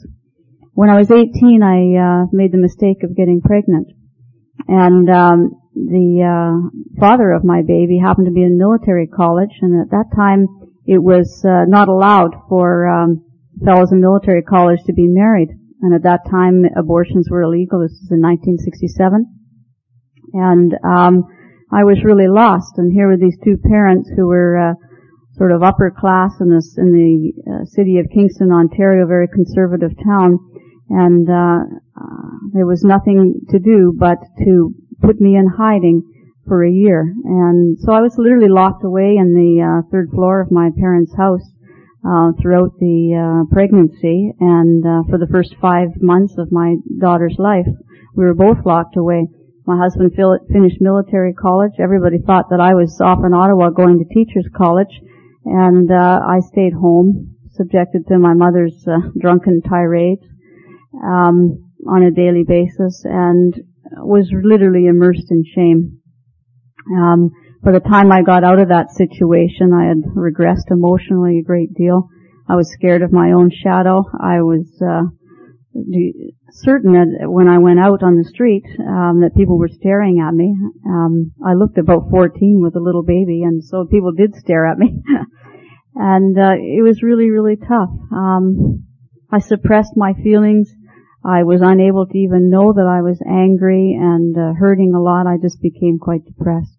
[0.73, 3.89] When I was 18, I uh, made the mistake of getting pregnant,
[4.69, 9.83] and um, the uh, father of my baby happened to be in military college, and
[9.83, 10.47] at that time
[10.87, 13.25] it was uh, not allowed for um,
[13.65, 15.51] fellows in military college to be married.
[15.83, 17.81] And at that time, abortions were illegal.
[17.81, 19.25] This was in 1967,
[20.35, 21.25] and um,
[21.73, 22.79] I was really lost.
[22.79, 24.75] And here were these two parents who were uh,
[25.37, 29.93] sort of upper class in this in the uh, city of Kingston, Ontario, very conservative
[30.05, 30.39] town,
[30.91, 31.65] and uh,
[31.97, 36.03] uh, there was nothing to do but to put me in hiding
[36.47, 37.15] for a year.
[37.25, 41.15] And so I was literally locked away in the uh, third floor of my parents'
[41.17, 41.47] house
[42.05, 47.37] uh, throughout the uh, pregnancy, and uh, for the first five months of my daughter's
[47.39, 47.69] life,
[48.17, 49.29] we were both locked away.
[49.67, 51.73] My husband finished military college.
[51.79, 55.01] Everybody thought that I was off in Ottawa going to teachers college
[55.45, 60.25] and uh, I stayed home, subjected to my mother's uh, drunken tirades
[61.03, 63.55] um, on a daily basis, and
[63.97, 66.01] was literally immersed in shame.
[66.93, 67.31] Um,
[67.63, 71.75] by the time I got out of that situation, I had regressed emotionally a great
[71.75, 72.09] deal.
[72.49, 74.05] I was scared of my own shadow.
[74.21, 75.09] I was uh,
[76.51, 80.35] certain that when I went out on the street um, that people were staring at
[80.35, 80.55] me.
[80.87, 84.79] Um, I looked about 14 with a little baby, and so people did stare at
[84.79, 84.99] me,
[85.95, 87.91] and uh, it was really, really tough.
[88.13, 88.85] Um,
[89.31, 90.73] I suppressed my feelings.
[91.25, 95.27] I was unable to even know that I was angry and uh, hurting a lot.
[95.27, 96.77] I just became quite depressed,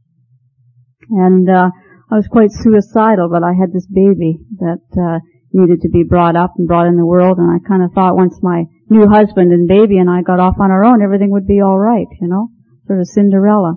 [1.09, 1.69] and uh,
[2.11, 3.29] I was quite suicidal.
[3.31, 5.19] But I had this baby that uh,
[5.53, 8.15] needed to be brought up and brought in the world, and I kind of thought
[8.15, 11.47] once my new husband and baby and I got off on our own, everything would
[11.47, 12.49] be all right, you know,
[12.85, 13.75] sort of Cinderella.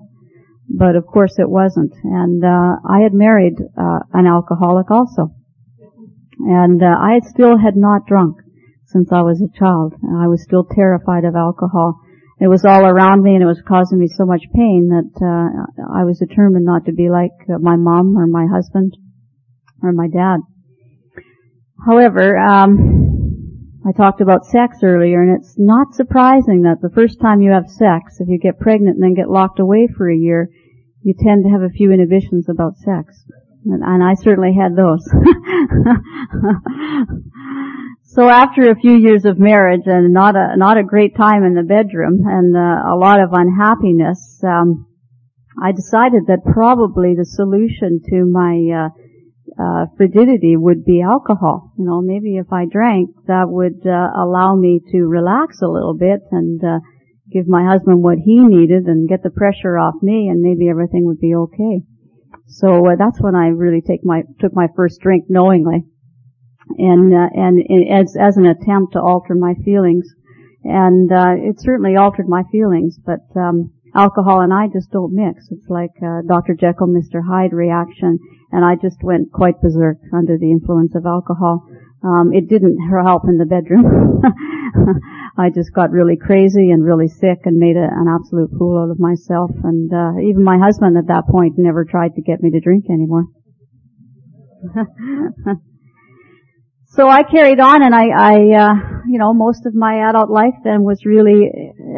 [0.69, 5.31] But of course it wasn't, and uh, I had married uh, an alcoholic also,
[6.41, 8.39] and uh, I still had not drunk
[8.95, 9.93] since I was a child.
[10.03, 12.01] And I was still terrified of alcohol.
[12.41, 15.93] It was all around me, and it was causing me so much pain that uh,
[15.93, 18.97] I was determined not to be like uh, my mom or my husband
[19.83, 20.41] or my dad.
[21.85, 23.04] However, um,
[23.87, 27.69] I talked about sex earlier, and it's not surprising that the first time you have
[27.69, 30.49] sex, if you get pregnant and then get locked away for a year,
[31.03, 33.25] you tend to have a few inhibitions about sex.
[33.67, 35.05] And, and I certainly had those.
[38.05, 41.55] so after a few years of marriage and not a not a great time in
[41.55, 44.87] the bedroom and uh, a lot of unhappiness, um,
[45.63, 48.89] I decided that probably the solution to my uh,
[49.59, 51.73] uh, frigidity would be alcohol.
[51.79, 55.95] You know, maybe if I drank, that would uh, allow me to relax a little
[55.95, 56.81] bit and uh,
[57.31, 61.07] give my husband what he needed and get the pressure off me, and maybe everything
[61.07, 61.83] would be okay.
[62.47, 65.85] So uh, that's when I really take my took my first drink knowingly,
[66.77, 70.07] and uh, and as as an attempt to alter my feelings,
[70.65, 73.23] and uh, it certainly altered my feelings, but.
[73.37, 75.47] Um, alcohol and I just don't mix.
[75.51, 76.55] It's like uh, Dr.
[76.55, 77.23] Jekyll, Mr.
[77.25, 78.19] Hyde reaction,
[78.55, 81.67] and I just went quite berserk under the influence of alcohol.
[82.05, 84.23] Um, it didn't help in the bedroom.
[85.37, 88.91] I just got really crazy and really sick and made a, an absolute fool out
[88.91, 89.51] of myself.
[89.65, 92.85] And uh, even my husband at that point never tried to get me to drink
[92.89, 93.27] anymore.
[96.97, 98.75] so I carried on, and I, I uh,
[99.13, 101.41] you know, most of my adult life then was really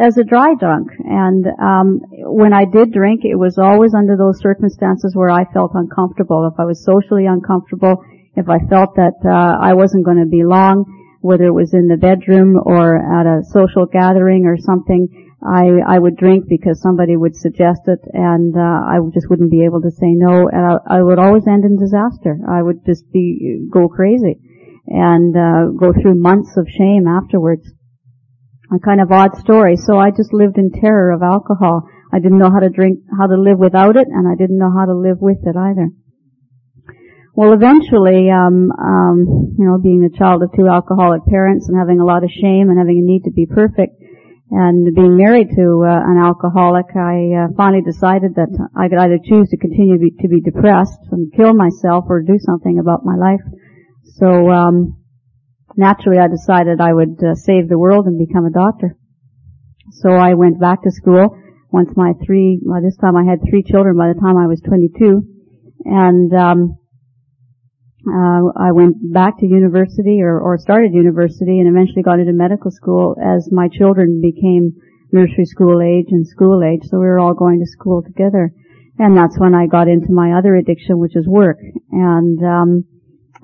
[0.01, 0.89] as a dry drunk.
[1.05, 2.01] And um,
[2.41, 6.51] when I did drink, it was always under those circumstances where I felt uncomfortable.
[6.53, 7.97] If I was socially uncomfortable,
[8.37, 10.85] If I felt that uh, I wasn't going to be long,
[11.23, 15.09] whether it was in the bedroom or at a social gathering or something,
[15.43, 19.65] I I would drink because somebody would suggest it, and uh, I just wouldn't be
[19.65, 22.39] able to say no, and I, I would always end in disaster.
[22.47, 24.39] I would just be go crazy,
[24.87, 27.67] and uh, go through months of shame afterwards.
[28.75, 29.77] A kind of odd story.
[29.77, 31.89] So I just lived in terror of alcohol.
[32.13, 34.73] I didn't know how to drink, how to live without it, and I didn't know
[34.77, 35.91] how to live with it either.
[37.35, 42.01] Well, eventually, um, um, you know, being the child of two alcoholic parents and having
[42.01, 43.93] a lot of shame and having a need to be perfect,
[44.51, 49.19] and being married to uh, an alcoholic, I uh, finally decided that I could either
[49.19, 53.17] choose to continue be, to be depressed and kill myself or do something about my
[53.17, 53.43] life.
[54.19, 54.97] So um,
[55.77, 58.97] naturally, I decided I would uh, save the world and become a doctor.
[59.93, 61.37] So I went back to school.
[61.71, 64.61] Once my three, by this time I had three children by the time I was
[64.65, 65.21] 22,
[65.85, 66.79] and um,
[68.09, 72.71] uh, I went back to university or, or started university and eventually got into medical
[72.71, 74.73] school as my children became
[75.13, 76.89] nursery school age and school age.
[76.89, 78.51] So we were all going to school together.
[78.99, 81.59] And that's when I got into my other addiction, which is work.
[81.93, 82.85] And, um,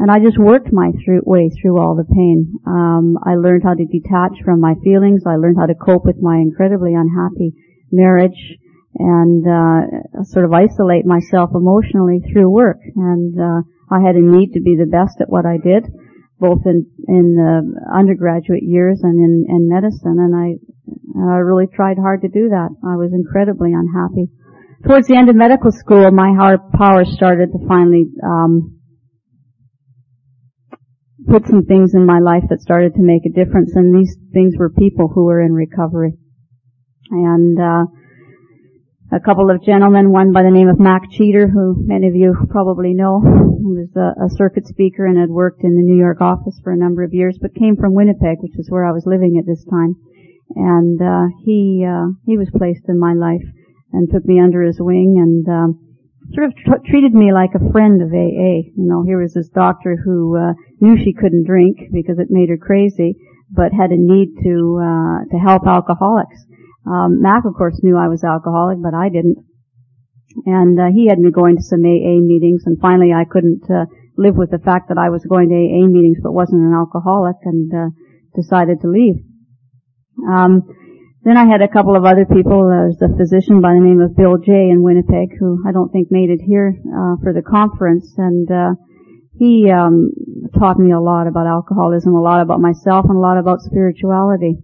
[0.03, 2.59] and I just worked my through, way through all the pain.
[2.67, 5.23] Um, I learned how to detach from my feelings.
[5.23, 7.55] I learned how to cope with my incredibly unhappy
[7.93, 8.59] marriage
[8.99, 12.83] and, uh, sort of isolate myself emotionally through work.
[12.97, 13.62] And, uh,
[13.93, 15.85] I had a need to be the best at what I did,
[16.41, 17.61] both in in the
[17.93, 20.57] undergraduate years and in, in medicine, and I
[21.15, 22.71] and I really tried hard to do that.
[22.83, 24.33] I was incredibly unhappy.
[24.83, 28.81] Towards the end of medical school, my higher power started to finally um,
[31.29, 34.55] put some things in my life that started to make a difference, and these things
[34.59, 36.13] were people who were in recovery.
[37.11, 37.85] And uh,
[39.13, 42.35] a couple of gentlemen, one by the name of Mac Cheater, who many of you
[42.49, 46.21] probably know, who was a, a, circuit speaker and had worked in the New York
[46.21, 49.05] office for a number of years, but came from Winnipeg, which is where I was
[49.05, 49.97] living at this time.
[50.57, 53.45] And uh, he uh, he was placed in my life
[53.93, 55.82] and took me under his wing and um,
[56.35, 58.73] sort of tr- treated me like a friend of AA.
[58.77, 62.49] You know, here was this doctor who uh, knew she couldn't drink because it made
[62.49, 63.16] her crazy,
[63.51, 66.45] but had a need to uh, to help alcoholics
[66.87, 69.38] um, Mac, of course, knew I was alcoholic, but I didn't.
[70.47, 73.87] And uh, he had me going to some AA meetings, and finally I couldn't uh,
[74.16, 77.37] live with the fact that I was going to AA meetings but wasn't an alcoholic,
[77.45, 77.88] and uh,
[78.35, 79.23] decided to leave.
[80.27, 80.62] Um,
[81.25, 82.67] then I had a couple of other people.
[82.67, 85.91] There was a physician by the name of Bill Jay in Winnipeg, who I don't
[85.91, 88.75] think made it here uh, for the conference, and uh,
[89.39, 90.11] he um,
[90.59, 94.59] taught me a lot about alcoholism, a lot about myself, and a lot about spirituality.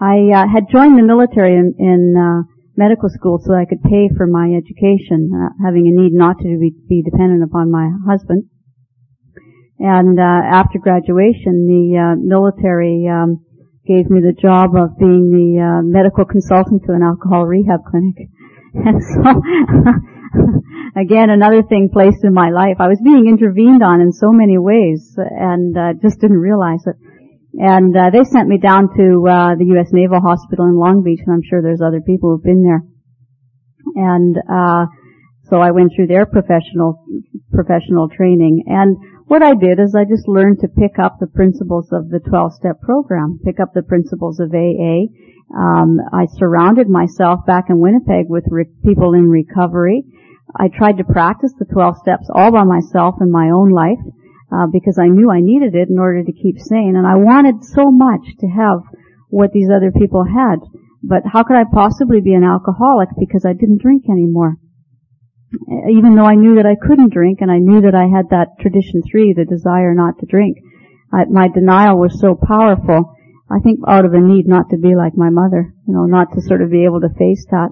[0.00, 2.44] I uh, had joined the military in, in uh,
[2.76, 6.58] medical school so I could pay for my education, uh, having a need not to
[6.60, 8.44] be, be, dependent upon my husband.
[9.78, 13.45] And uh, after graduation, the uh, military um,
[13.86, 18.28] gave me the job of being the uh, medical consultant to an alcohol rehab clinic.
[18.76, 19.24] And so,
[21.00, 22.76] again, another thing placed in my life.
[22.78, 26.96] I was being intervened on in so many ways, and I just didn't realize it.
[27.56, 29.88] And uh, they sent me down to uh, the U.S.
[29.92, 32.84] Naval Hospital in Long Beach, and I'm sure there's other people who've been there.
[33.96, 34.92] And uh,
[35.48, 37.00] so I went through their professional
[37.52, 38.64] professional training.
[38.66, 42.18] And what I did is I just learned to pick up the principles of the
[42.18, 45.10] 12-step program, pick up the principles of AA.
[45.50, 50.04] Um, I surrounded myself back in Winnipeg with re- people in recovery.
[50.54, 53.98] I tried to practice the 12 steps all by myself in my own life
[54.52, 56.94] uh, because I knew I needed it in order to keep sane.
[56.96, 58.78] And I wanted so much to have
[59.28, 60.60] what these other people had.
[61.02, 64.56] But how could I possibly be an alcoholic because I didn't drink anymore?
[65.90, 68.58] Even though I knew that I couldn't drink and I knew that I had that
[68.60, 70.58] tradition three, the desire not to drink.
[71.12, 73.14] I, my denial was so powerful.
[73.48, 76.32] I think out of a need not to be like my mother, you know, not
[76.34, 77.70] to sort of be able to face that.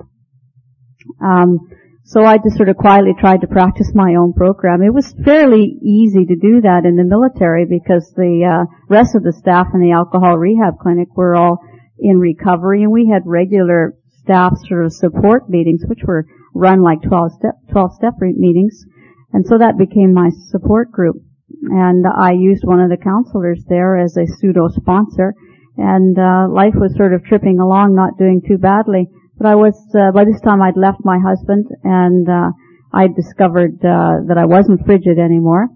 [1.21, 1.59] Um,
[2.05, 4.83] so I just sort of quietly tried to practice my own program.
[4.83, 9.25] It was fairly easy to do that in the military because the uh, rest of
[9.25, 11.59] the staff in the alcohol rehab clinic were all
[11.99, 17.03] in recovery and we had regular staff sort of support meetings which were run like
[17.03, 18.85] 12 step 12 step meetings.
[19.33, 21.17] And so that became my support group.
[21.63, 25.35] And I used one of the counselors there as a pseudo sponsor
[25.77, 29.09] and uh, life was sort of tripping along not doing too badly.
[29.37, 32.51] But I was, uh, by this time I'd left my husband and, uh,
[32.93, 35.67] I discovered, uh, that I wasn't frigid anymore.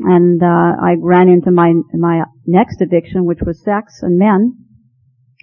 [0.00, 4.58] And, uh, I ran into my, my next addiction, which was sex and men.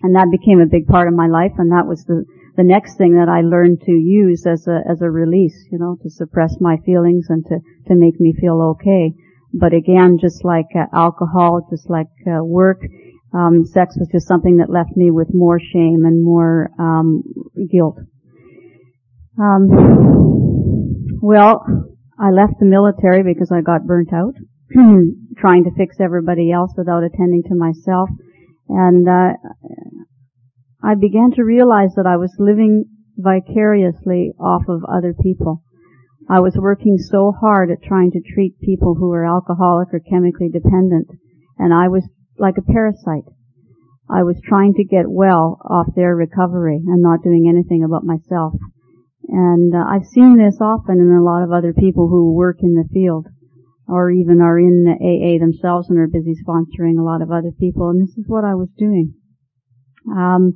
[0.03, 1.53] And that became a big part of my life.
[1.57, 2.25] And that was the,
[2.57, 5.97] the next thing that I learned to use as a, as a release, you know,
[6.03, 9.13] to suppress my feelings and to, to make me feel okay.
[9.53, 12.79] But again, just like uh, alcohol, just like uh, work,
[13.33, 17.23] um, sex was just something that left me with more shame and more um,
[17.71, 17.97] guilt.
[19.39, 19.69] Um,
[21.21, 21.63] well,
[22.19, 24.35] I left the military because I got burnt out,
[25.37, 28.09] trying to fix everybody else without attending to myself,
[28.67, 29.33] and uh,
[30.83, 32.85] I began to realize that I was living
[33.17, 35.61] vicariously off of other people.
[36.29, 40.49] I was working so hard at trying to treat people who were alcoholic or chemically
[40.49, 41.07] dependent,
[41.57, 42.07] and I was
[42.39, 43.29] like a parasite.
[44.09, 48.53] I was trying to get well off their recovery and not doing anything about myself.
[49.27, 52.73] And uh, I've seen this often in a lot of other people who work in
[52.73, 53.27] the field
[53.87, 57.51] or even are in the AA themselves and are busy sponsoring a lot of other
[57.57, 57.89] people.
[57.89, 59.13] And this is what I was doing.
[60.09, 60.53] Um,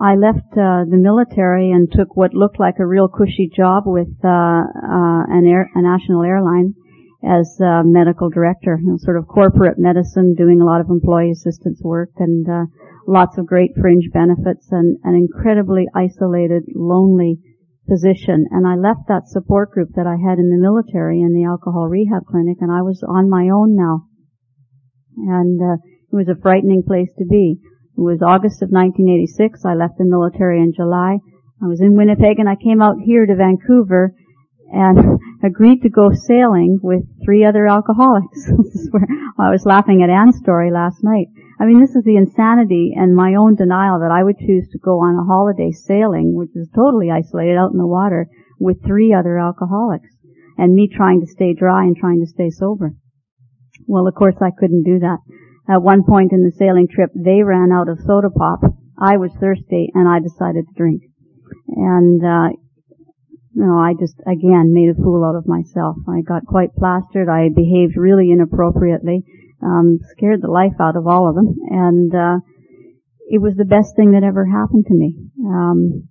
[0.00, 4.14] I left uh, the military and took what looked like a real cushy job with
[4.22, 6.74] uh, uh, an air, a national airline
[7.26, 11.32] as uh, medical director, you know, sort of corporate medicine, doing a lot of employee
[11.32, 12.64] assistance work and uh,
[13.08, 17.40] lots of great fringe benefits and an incredibly isolated, lonely
[17.88, 18.46] position.
[18.52, 21.88] And I left that support group that I had in the military in the alcohol
[21.88, 24.06] rehab clinic, and I was on my own now.
[25.16, 25.82] And uh,
[26.12, 27.58] it was a frightening place to be.
[27.98, 29.66] It was August of 1986.
[29.66, 31.18] I left the military in July.
[31.58, 34.14] I was in Winnipeg and I came out here to Vancouver
[34.70, 38.46] and agreed to go sailing with three other alcoholics.
[38.62, 39.02] this is where
[39.34, 41.26] I was laughing at Anne's story last night.
[41.58, 44.78] I mean, this is the insanity and my own denial that I would choose to
[44.78, 48.28] go on a holiday sailing, which is totally isolated out in the water,
[48.60, 50.14] with three other alcoholics.
[50.56, 52.94] And me trying to stay dry and trying to stay sober.
[53.88, 55.18] Well, of course I couldn't do that.
[55.68, 58.60] At one point in the sailing trip, they ran out of soda pop.
[58.98, 61.02] I was thirsty and I decided to drink.
[61.68, 62.56] And, uh,
[63.52, 65.96] you know, I just, again, made a fool out of myself.
[66.08, 67.28] I got quite plastered.
[67.28, 69.24] I behaved really inappropriately.
[69.62, 71.54] Um, scared the life out of all of them.
[71.68, 72.38] And, uh,
[73.28, 75.14] it was the best thing that ever happened to me.
[75.44, 76.08] Um,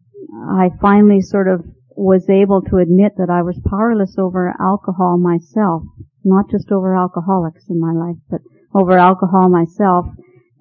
[0.54, 5.82] I finally sort of was able to admit that I was powerless over alcohol myself,
[6.24, 8.42] not just over alcoholics in my life, but
[8.78, 10.06] over alcohol myself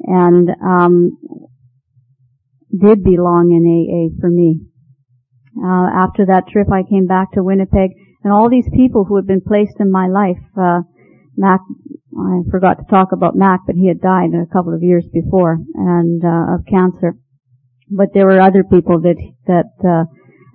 [0.00, 1.18] and um,
[2.70, 4.60] did belong in AA for me.
[5.56, 7.90] Uh, after that trip, I came back to Winnipeg,
[8.22, 10.80] and all these people who had been placed in my life, uh,
[11.36, 11.60] Mac,
[12.16, 15.58] I forgot to talk about Mac, but he had died a couple of years before,
[15.74, 17.16] and uh, of cancer.
[17.90, 20.04] But there were other people that that uh,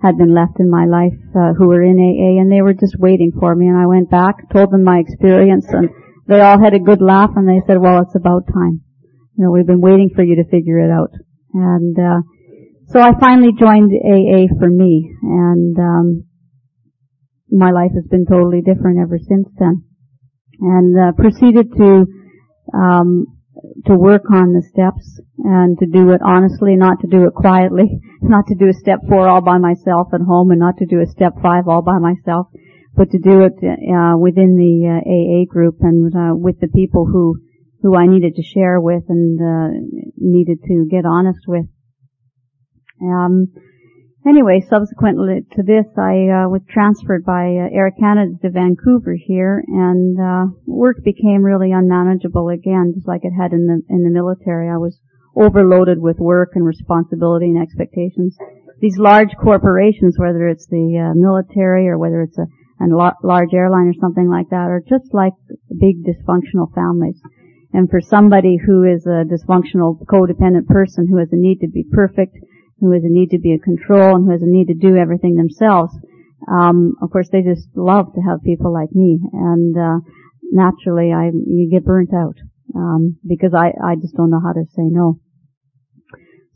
[0.02, 2.98] had been left in my life uh, who were in AA, and they were just
[2.98, 3.66] waiting for me.
[3.68, 5.88] And I went back, told them my experience, and
[6.26, 8.80] they all had a good laugh and they said, well, it's about time.
[9.36, 11.10] You know, we've been waiting for you to figure it out.
[11.54, 12.20] And, uh,
[12.88, 16.24] so I finally joined AA for me and, um,
[17.50, 19.84] my life has been totally different ever since then.
[20.60, 22.06] And, uh, proceeded to,
[22.72, 23.26] um,
[23.86, 28.00] to work on the steps and to do it honestly, not to do it quietly,
[28.22, 31.00] not to do a step four all by myself at home and not to do
[31.00, 32.46] a step five all by myself,
[32.94, 37.06] but to do it uh, within the uh, AA group and uh, with the people
[37.06, 37.40] who
[37.82, 39.68] who I needed to share with and uh,
[40.16, 41.66] needed to get honest with.
[43.02, 43.48] Um,
[44.24, 49.64] anyway, subsequently to this, I uh, was transferred by uh, Air Canada to Vancouver here,
[49.66, 54.68] and work became really unmanageable again, just like it had in the in the military.
[54.68, 55.00] I was
[55.34, 58.36] overloaded with work and responsibility and expectations.
[58.80, 62.46] These large corporations, whether it's the military or whether it's a
[62.82, 62.90] and
[63.22, 65.34] large airline or something like that are just like
[65.70, 67.20] big dysfunctional families.
[67.72, 71.84] And for somebody who is a dysfunctional codependent person who has a need to be
[71.90, 72.36] perfect,
[72.80, 74.96] who has a need to be in control, and who has a need to do
[74.96, 75.94] everything themselves,
[76.50, 79.20] um, of course they just love to have people like me.
[79.32, 79.98] And uh,
[80.50, 82.36] naturally, I you get burnt out
[82.74, 85.21] um, because I I just don't know how to say no.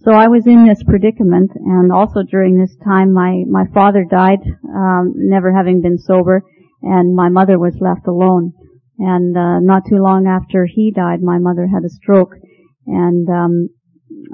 [0.07, 4.38] So I was in this predicament, and also during this time, my my father died,
[4.72, 6.44] um, never having been sober,
[6.80, 8.52] and my mother was left alone.
[9.00, 12.36] And uh, not too long after he died, my mother had a stroke
[12.86, 13.68] and um,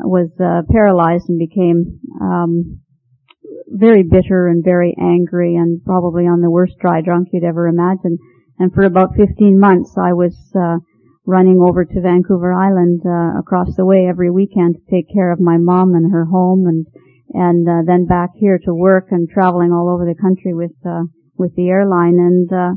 [0.05, 2.83] was uh, paralyzed and became um,
[3.69, 8.19] very bitter and very angry, and probably on the worst dry drunk you'd ever imagine.
[8.59, 10.85] And for about 15 months, I was uh,
[11.25, 15.41] running over to Vancouver Island uh, across the way every weekend to take care of
[15.41, 16.87] my mom and her home and
[17.35, 21.05] and uh, then back here to work and traveling all over the country with uh,
[21.37, 22.19] with the airline.
[22.19, 22.73] And uh,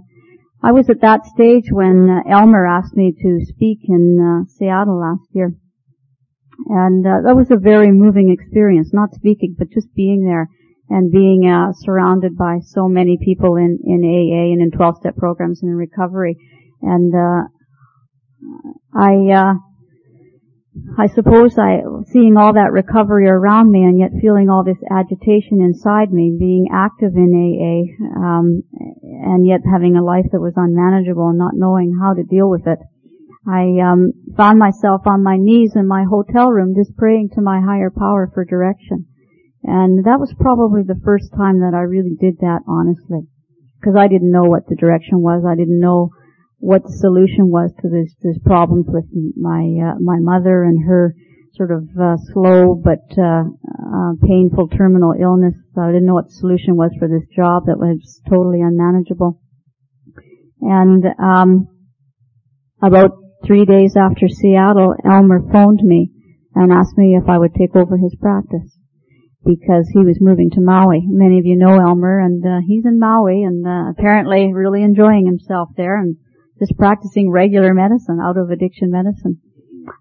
[0.64, 5.00] I was at that stage when uh, Elmer asked me to speak in uh, Seattle
[5.00, 5.52] last year.
[6.68, 10.48] And uh, that was a very moving experience not speaking but just being there
[10.90, 15.18] and being uh, surrounded by so many people in in AA and in 12 step
[15.18, 16.38] programs and in recovery.
[16.82, 17.48] And, uh,
[18.94, 19.54] I, uh,
[20.98, 21.82] I suppose I,
[22.12, 26.68] seeing all that recovery around me and yet feeling all this agitation inside me, being
[26.74, 28.64] active in AA, um,
[29.04, 32.68] and yet having a life that was unmanageable and not knowing how to deal with
[32.68, 32.80] it,
[33.48, 37.62] I um, found myself on my knees in my hotel room just praying to my
[37.62, 39.06] higher power for direction.
[39.64, 43.28] And that was probably the first time that I really did that honestly.
[43.80, 45.46] Because I didn't know what the direction was.
[45.46, 46.10] I didn't know
[46.66, 49.06] what the solution was to this, this problems with
[49.38, 51.14] my, uh, my mother and her
[51.54, 55.54] sort of, uh, slow but, uh, uh, painful terminal illness.
[55.76, 59.40] So I didn't know what the solution was for this job that was totally unmanageable.
[60.62, 61.68] And, um,
[62.82, 63.12] about
[63.46, 66.12] three days after Seattle, Elmer phoned me
[66.56, 68.74] and asked me if I would take over his practice
[69.46, 71.06] because he was moving to Maui.
[71.06, 75.28] Many of you know Elmer, and uh, he's in Maui, and uh, apparently really enjoying
[75.28, 76.18] himself there, and
[76.60, 79.42] just practicing regular medicine, out of addiction medicine.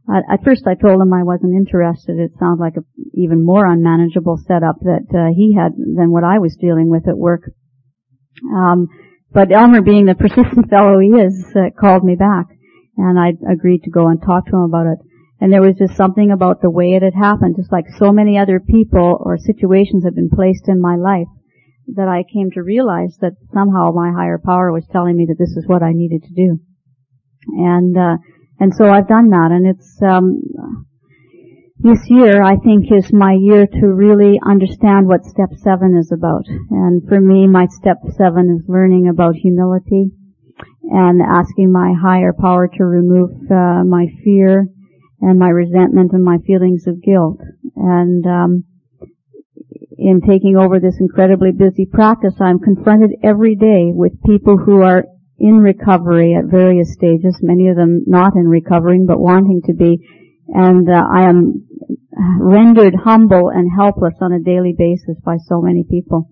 [0.08, 2.18] at first, I told him I wasn't interested.
[2.18, 2.84] It sounded like a
[3.14, 7.18] even more unmanageble setup that uh, he had than what I was dealing with at
[7.18, 7.50] work.
[8.54, 8.88] Um,
[9.32, 12.46] but Elmer, being the persistent fellow he is, uh, called me back
[12.96, 14.98] and I agreed to go and talk to him about it.
[15.40, 18.38] And there was just something about the way it had happened, just like so many
[18.38, 21.28] other people or situations had been placed in my life,
[21.88, 25.56] that I came to realize that somehow my higher power was telling me that this
[25.56, 26.60] is what I needed to do.
[27.48, 28.16] And, uh,
[28.58, 30.40] and so I've done that, and it's, um,
[31.78, 36.44] this year I think is my year to really understand what step seven is about.
[36.70, 40.12] And for me, my step seven is learning about humility,
[40.90, 44.66] and asking my higher power to remove uh, my fear
[45.20, 47.40] and my resentment and my feelings of guilt.
[47.76, 48.64] And um,
[50.04, 55.04] in taking over this incredibly busy practice, I'm confronted every day with people who are
[55.38, 60.06] in recovery at various stages, many of them not in recovering but wanting to be.
[60.48, 61.66] And uh, I am
[62.38, 66.28] rendered humble and helpless on a daily basis by so many people.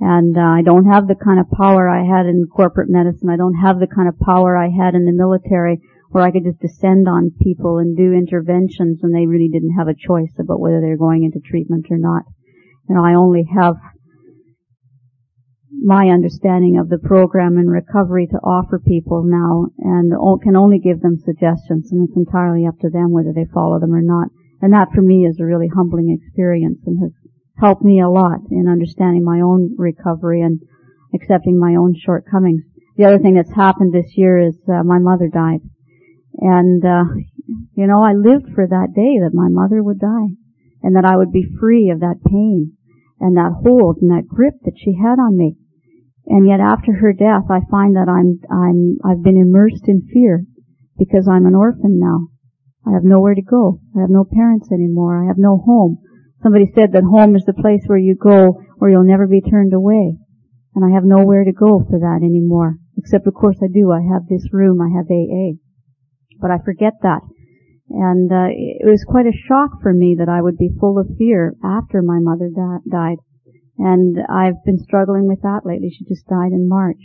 [0.00, 3.28] And uh, I don't have the kind of power I had in corporate medicine.
[3.28, 5.76] I don't have the kind of power I had in the military
[6.08, 9.88] where I could just descend on people and do interventions and they really didn't have
[9.88, 12.24] a choice about whether they're going into treatment or not.
[12.90, 13.76] You know, I only have
[15.70, 20.10] my understanding of the program and recovery to offer people now and
[20.42, 23.94] can only give them suggestions and it's entirely up to them whether they follow them
[23.94, 24.34] or not.
[24.60, 27.12] And that for me is a really humbling experience and has
[27.58, 30.58] helped me a lot in understanding my own recovery and
[31.14, 32.64] accepting my own shortcomings.
[32.96, 35.60] The other thing that's happened this year is uh, my mother died.
[36.40, 37.04] And, uh,
[37.76, 40.34] you know, I lived for that day that my mother would die
[40.82, 42.76] and that I would be free of that pain
[43.20, 45.56] and that hold and that grip that she had on me.
[46.26, 50.44] And yet after her death, I find that I'm, I'm, I've been immersed in fear
[50.98, 52.28] because I'm an orphan now.
[52.86, 53.80] I have nowhere to go.
[53.96, 55.22] I have no parents anymore.
[55.22, 55.98] I have no home.
[56.42, 59.74] Somebody said that home is the place where you go where you'll never be turned
[59.74, 60.16] away.
[60.74, 62.76] And I have nowhere to go for that anymore.
[62.96, 63.92] Except of course I do.
[63.92, 64.80] I have this room.
[64.80, 65.60] I have AA.
[66.40, 67.20] But I forget that.
[67.90, 71.16] And uh, it was quite a shock for me that I would be full of
[71.18, 73.18] fear after my mother di- died.
[73.78, 75.90] And I've been struggling with that lately.
[75.90, 77.02] She just died in March.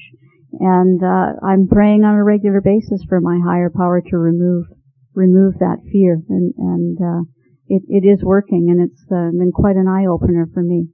[0.60, 4.66] And uh, I'm praying on a regular basis for my higher power to remove
[5.16, 7.24] remove that fear and and uh,
[7.68, 10.88] it, it is working and it's uh, been quite an eye opener for me.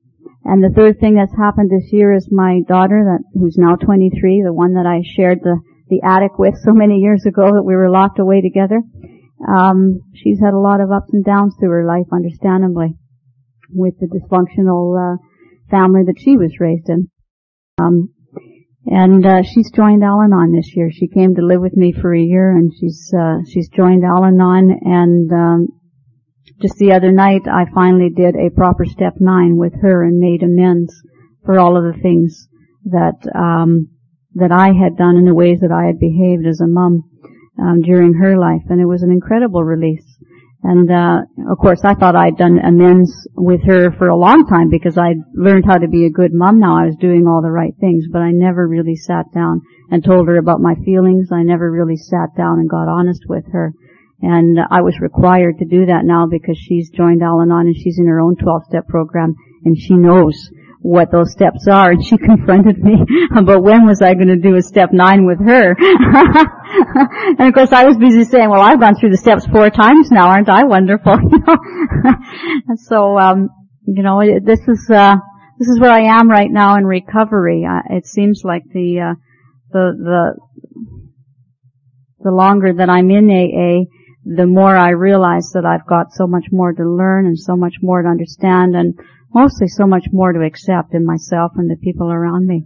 [0.43, 4.43] And the third thing that's happened this year is my daughter that who's now 23,
[4.45, 7.75] the one that I shared the the attic with so many years ago that we
[7.75, 8.81] were locked away together.
[9.47, 12.95] Um, she's had a lot of ups and downs through her life, understandably,
[13.69, 15.17] with the dysfunctional uh,
[15.69, 17.09] family that she was raised in.
[17.79, 18.13] Um,
[18.85, 20.89] and uh, she's joined Al-Anon this year.
[20.91, 24.79] She came to live with me for a year, and she's uh, she's joined Al-Anon,
[24.83, 25.67] and um,
[26.61, 30.43] just the other night, I finally did a proper step nine with her and made
[30.43, 30.93] amends
[31.45, 32.47] for all of the things
[32.85, 33.89] that um,
[34.35, 37.03] that I had done in the ways that I had behaved as a mum
[37.61, 40.05] um, during her life, and it was an incredible release.
[40.63, 44.69] And uh, of course, I thought I'd done amends with her for a long time
[44.69, 46.59] because I'd learned how to be a good mom.
[46.59, 50.03] Now I was doing all the right things, but I never really sat down and
[50.03, 51.29] told her about my feelings.
[51.31, 53.73] I never really sat down and got honest with her.
[54.21, 58.05] And I was required to do that now because she's joined Al-Anon and she's in
[58.05, 59.33] her own 12-step program
[59.65, 60.51] and she knows
[60.81, 62.97] what those steps are and she confronted me
[63.37, 65.75] about when was I going to do a step nine with her.
[67.37, 70.09] and of course I was busy saying, well I've gone through the steps four times
[70.11, 71.15] now, aren't I wonderful?
[72.89, 73.49] so, um,
[73.85, 75.15] you know, this is, uh,
[75.59, 77.63] this is where I am right now in recovery.
[77.69, 79.15] Uh, it seems like the, uh,
[79.71, 80.33] the, the,
[82.23, 83.85] the longer that I'm in AA,
[84.23, 87.75] the more I realize that I've got so much more to learn and so much
[87.81, 88.95] more to understand and
[89.33, 92.65] mostly so much more to accept in myself and the people around me.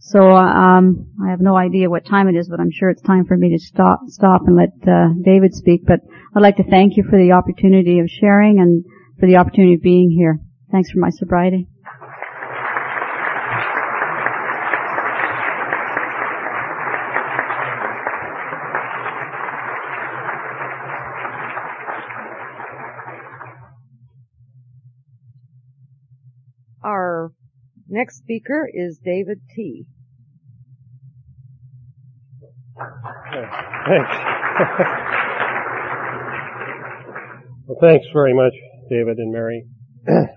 [0.00, 3.24] So um, I have no idea what time it is, but I'm sure it's time
[3.24, 5.86] for me to stop stop and let uh, David speak.
[5.86, 6.00] But
[6.34, 8.84] I'd like to thank you for the opportunity of sharing and
[9.18, 10.38] for the opportunity of being here.
[10.70, 11.68] Thanks for my sobriety.
[26.84, 27.32] Our
[27.96, 29.86] next speaker is David T.
[32.76, 34.10] Thanks.
[37.66, 38.52] well, thanks very much,
[38.90, 39.64] David and Mary.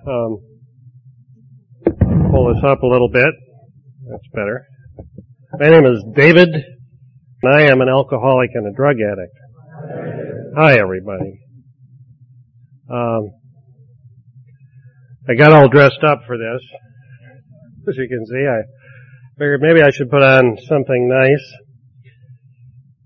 [0.07, 0.39] um,
[2.31, 3.33] pull this up a little bit.
[4.09, 4.65] That's better.
[5.59, 9.35] My name is David, and I am an alcoholic and a drug addict.
[10.55, 11.41] Hi, everybody.
[12.89, 13.31] Um,
[15.27, 16.61] I got all dressed up for this.
[17.87, 18.61] As you can see, I
[19.37, 21.45] figured maybe I should put on something nice.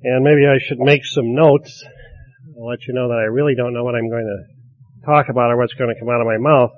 [0.04, 1.84] And maybe I should make some notes.
[2.58, 5.52] I'll let you know that I really don't know what I'm going to talk about
[5.52, 6.72] or what's going to come out of my mouth.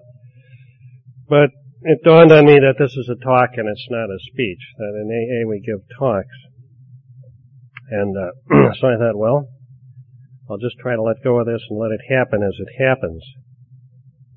[1.27, 1.49] But
[1.81, 4.61] it dawned on me that this is a talk and it's not a speech.
[4.77, 6.37] That in AA we give talks.
[7.89, 9.47] And uh, so I thought, well,
[10.49, 13.23] I'll just try to let go of this and let it happen as it happens.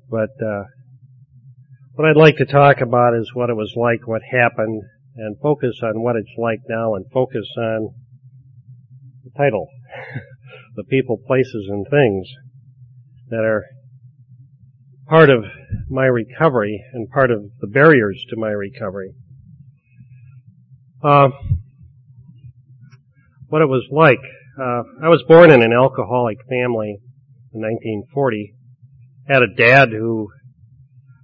[0.09, 0.63] But uh,
[1.99, 4.83] what I'd like to talk about is what it was like, what happened,
[5.17, 7.93] and focus on what it's like now, and focus on
[9.25, 9.67] the title,
[10.77, 12.25] the people, places, and things
[13.27, 13.65] that are
[15.09, 15.43] part of
[15.89, 19.13] my recovery and part of the barriers to my recovery.
[21.03, 21.27] Uh,
[23.49, 24.21] what it was like.
[24.57, 27.01] Uh, I was born in an alcoholic family
[27.53, 28.53] in 1940.
[29.27, 30.29] Had a dad who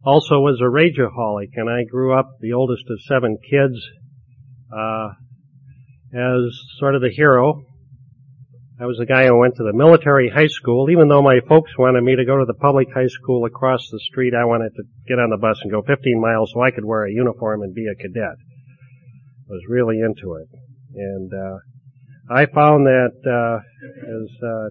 [0.05, 3.81] also was a rageaholic, and I grew up the oldest of seven kids
[4.71, 5.09] uh,
[6.13, 6.41] as
[6.79, 7.63] sort of the hero.
[8.79, 11.71] I was the guy who went to the military high school, even though my folks
[11.77, 14.33] wanted me to go to the public high school across the street.
[14.35, 17.05] I wanted to get on the bus and go 15 miles so I could wear
[17.05, 18.35] a uniform and be a cadet.
[19.47, 20.49] I was really into it,
[20.93, 21.57] and uh,
[22.29, 24.69] I found that uh, as uh,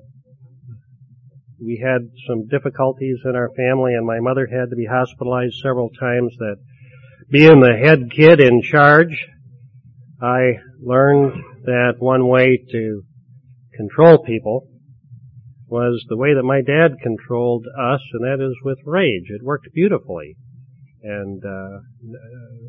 [1.64, 5.90] we had some difficulties in our family, and my mother had to be hospitalized several
[5.90, 6.34] times.
[6.38, 6.56] That
[7.30, 9.16] being the head kid in charge,
[10.20, 11.32] I learned
[11.64, 13.02] that one way to
[13.76, 14.68] control people
[15.66, 19.26] was the way that my dad controlled us, and that is with rage.
[19.28, 20.36] It worked beautifully.
[21.02, 21.80] And, uh,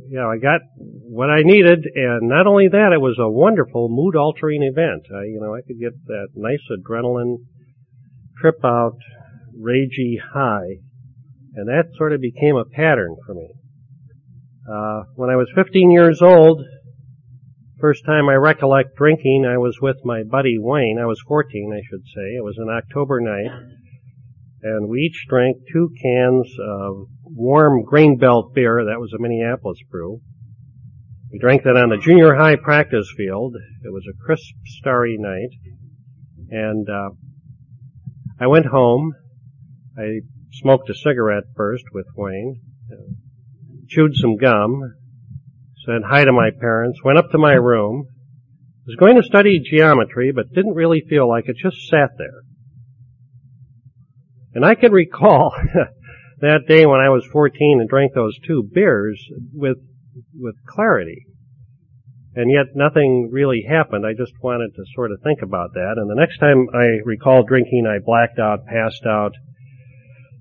[0.09, 3.87] you know, I got what I needed, and not only that, it was a wonderful
[3.89, 5.03] mood altering event.
[5.13, 7.37] I, you know, I could get that nice adrenaline
[8.45, 8.97] trip out,
[9.59, 10.77] ragey high,
[11.55, 13.49] and that sort of became a pattern for me.
[14.71, 16.61] Uh, when I was 15 years old,
[17.79, 20.99] first time I recollect drinking, I was with my buddy Wayne.
[21.01, 22.35] I was 14, I should say.
[22.37, 23.51] It was an October night,
[24.61, 28.85] and we each drank two cans of warm grain belt beer.
[28.85, 30.21] That was a Minneapolis brew.
[31.31, 33.55] We drank that on the junior high practice field.
[33.83, 35.49] It was a crisp, starry night,
[36.51, 37.09] and uh,
[38.39, 39.13] I went home.
[39.97, 40.21] I
[40.51, 42.61] smoked a cigarette first with Wayne,
[43.87, 44.95] chewed some gum,
[45.85, 48.07] said hi to my parents, went up to my room,
[48.85, 52.41] was going to study geometry, but didn't really feel like it, just sat there.
[54.53, 55.53] And I can recall
[56.41, 59.23] that day when I was 14 and drank those two beers
[59.53, 59.77] with,
[60.33, 61.25] with clarity
[62.35, 64.05] and yet nothing really happened.
[64.05, 65.95] I just wanted to sort of think about that.
[65.97, 69.31] And the next time I recalled drinking, I blacked out, passed out,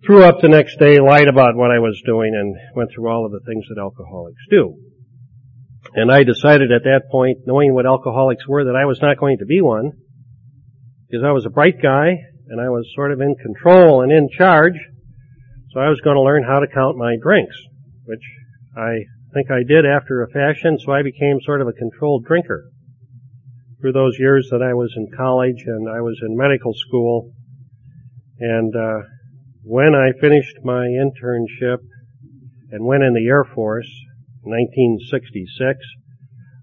[0.05, 3.25] threw up the next day, lied about what I was doing, and went through all
[3.25, 4.77] of the things that alcoholics do.
[5.95, 9.39] And I decided at that point, knowing what alcoholics were, that I was not going
[9.39, 9.93] to be one,
[11.09, 12.17] because I was a bright guy,
[12.49, 14.75] and I was sort of in control and in charge,
[15.71, 17.57] so I was going to learn how to count my drinks,
[18.05, 18.23] which
[18.77, 19.05] I
[19.35, 22.71] think I did after a fashion, so I became sort of a controlled drinker.
[23.81, 27.33] Through those years that I was in college and I was in medical school,
[28.39, 29.01] and uh,
[29.63, 31.79] when I finished my internship
[32.71, 33.91] and went in the Air Force,
[34.43, 35.79] 1966,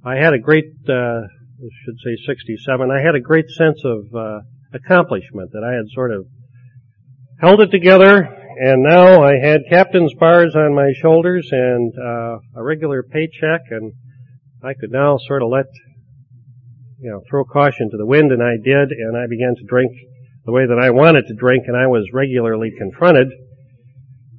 [0.03, 4.05] I had a great, uh, I should say 67, I had a great sense of
[4.15, 4.39] uh,
[4.73, 6.25] accomplishment that I had sort of
[7.39, 12.63] held it together and now I had captain's bars on my shoulders and uh, a
[12.63, 13.93] regular paycheck, and
[14.63, 15.65] I could now sort of let
[17.01, 19.91] you know, throw caution to the wind, and I did, and I began to drink
[20.45, 23.27] the way that I wanted to drink, and I was regularly confronted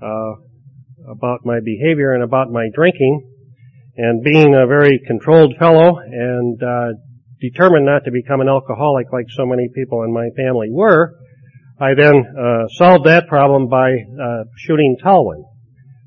[0.01, 0.33] uh,
[1.11, 3.29] about my behavior and about my drinking.
[3.95, 6.97] And being a very controlled fellow and uh,
[7.41, 11.13] determined not to become an alcoholic like so many people in my family were,
[11.83, 15.43] I then uh, solved that problem by uh, shooting Talwin.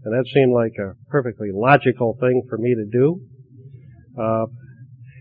[0.05, 3.19] And that seemed like a perfectly logical thing for me to do.
[4.17, 4.45] Uh,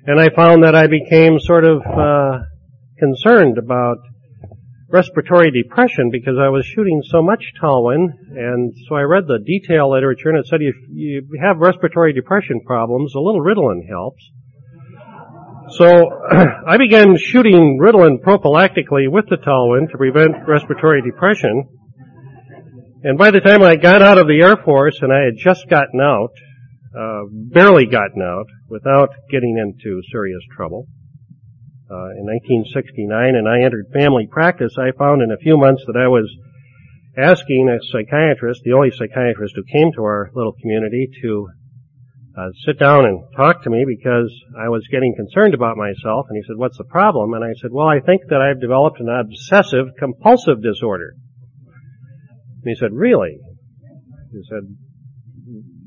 [0.06, 2.38] and I found that I became sort of uh,
[3.00, 3.98] concerned about
[4.90, 9.90] respiratory depression because I was shooting so much Talwin, and so I read the detail
[9.90, 14.22] literature, and it said if you have respiratory depression problems, a little Ritalin helps.
[15.74, 15.86] So
[16.68, 21.66] I began shooting Ritalin prophylactically with the Talwin to prevent respiratory depression.
[23.02, 25.68] And by the time I got out of the Air Force, and I had just
[25.68, 26.30] gotten out,
[26.96, 30.86] uh, barely gotten out, without getting into serious trouble,
[31.90, 35.96] uh, in 1969, and I entered family practice, I found in a few months that
[35.96, 36.30] I was
[37.18, 41.48] asking a psychiatrist, the only psychiatrist who came to our little community, to
[42.36, 46.26] uh, sit down and talk to me because I was getting concerned about myself.
[46.28, 48.98] And he said, "What's the problem?" And I said, "Well, I think that I've developed
[49.00, 51.14] an obsessive compulsive disorder."
[52.62, 53.38] And he said, "Really?"
[54.32, 54.62] He said,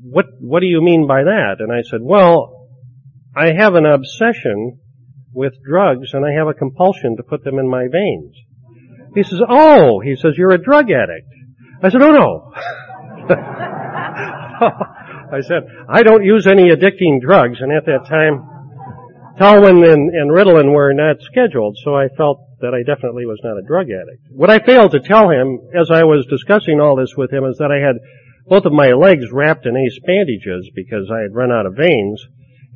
[0.02, 2.68] "What What do you mean by that?" And I said, "Well,
[3.36, 4.78] I have an obsession
[5.34, 8.34] with drugs, and I have a compulsion to put them in my veins."
[9.14, 11.28] He says, "Oh," he says, "You're a drug addict."
[11.82, 12.52] I said, "Oh no."
[15.32, 18.44] I said, I don't use any addicting drugs, and at that time,
[19.38, 23.56] Talwin and, and Ritalin were not scheduled, so I felt that I definitely was not
[23.56, 24.26] a drug addict.
[24.30, 27.58] What I failed to tell him, as I was discussing all this with him, is
[27.58, 27.96] that I had
[28.46, 32.24] both of my legs wrapped in ace bandages because I had run out of veins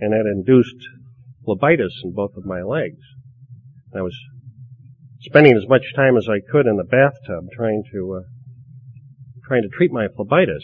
[0.01, 0.77] and had induced
[1.47, 3.01] phlebitis in both of my legs.
[3.97, 4.17] I was
[5.21, 8.29] spending as much time as I could in the bathtub trying to uh,
[9.49, 10.63] trying to treat my phlebitis.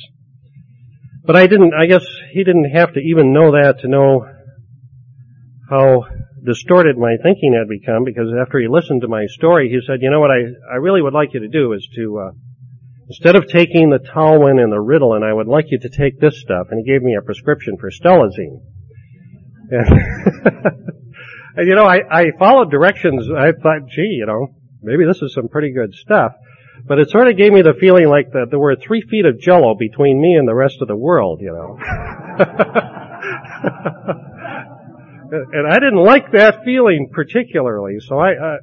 [1.28, 4.26] But I didn't, I guess he didn't have to even know that to know
[5.68, 6.06] how
[6.42, 10.10] distorted my thinking had become because after he listened to my story, he said, you
[10.10, 10.40] know what I,
[10.72, 12.30] I really would like you to do is to, uh,
[13.08, 16.40] instead of taking the Talwin and the Ritalin, I would like you to take this
[16.40, 16.68] stuff.
[16.70, 18.62] And he gave me a prescription for Stelazine.
[19.70, 19.86] And,
[21.56, 23.28] and you know, I, I followed directions.
[23.36, 26.32] I thought, gee, you know, maybe this is some pretty good stuff.
[26.88, 29.38] But it sort of gave me the feeling like that there were three feet of
[29.38, 31.76] jello between me and the rest of the world, you know.
[35.52, 38.56] and I didn't like that feeling particularly, so I, uh,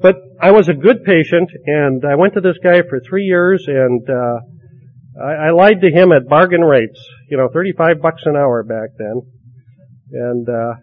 [0.00, 3.66] but I was a good patient and I went to this guy for three years
[3.66, 4.38] and, uh,
[5.22, 6.98] I, I lied to him at bargain rates,
[7.28, 9.20] you know, 35 bucks an hour back then.
[10.12, 10.74] And, uh,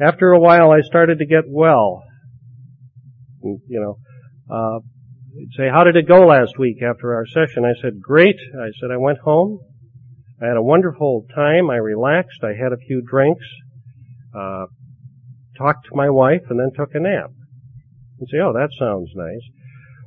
[0.00, 2.02] after a while I started to get well.
[3.42, 3.96] And, you know,
[4.54, 4.80] uh,
[5.40, 7.64] He'd say, how did it go last week after our session?
[7.64, 8.36] I said, great.
[8.60, 9.60] I said, I went home.
[10.42, 11.70] I had a wonderful time.
[11.70, 12.44] I relaxed.
[12.44, 13.46] I had a few drinks,
[14.36, 14.66] uh,
[15.56, 17.30] talked to my wife, and then took a nap.
[18.18, 19.40] And say, oh, that sounds nice.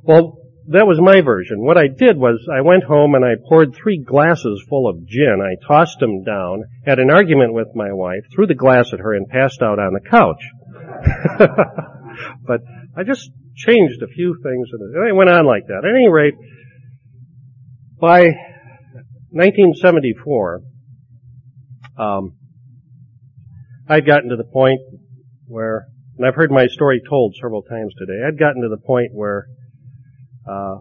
[0.04, 1.64] Well, that was my version.
[1.64, 5.42] What I did was I went home and I poured three glasses full of gin.
[5.42, 9.14] I tossed them down, had an argument with my wife, threw the glass at her,
[9.14, 10.44] and passed out on the couch.
[12.46, 12.60] but
[12.96, 15.84] I just changed a few things, and it went on like that.
[15.84, 16.34] At any rate,
[18.00, 18.20] by
[19.30, 20.60] 1974,
[21.98, 22.36] um,
[23.88, 24.80] I'd gotten to the point
[25.46, 25.86] where,
[26.16, 29.46] and I've heard my story told several times today, I'd gotten to the point where
[30.48, 30.76] uh,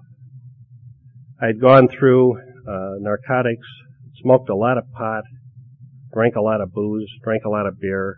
[1.41, 2.37] I'd gone through
[2.67, 3.67] uh, narcotics,
[4.21, 5.23] smoked a lot of pot,
[6.13, 8.17] drank a lot of booze, drank a lot of beer,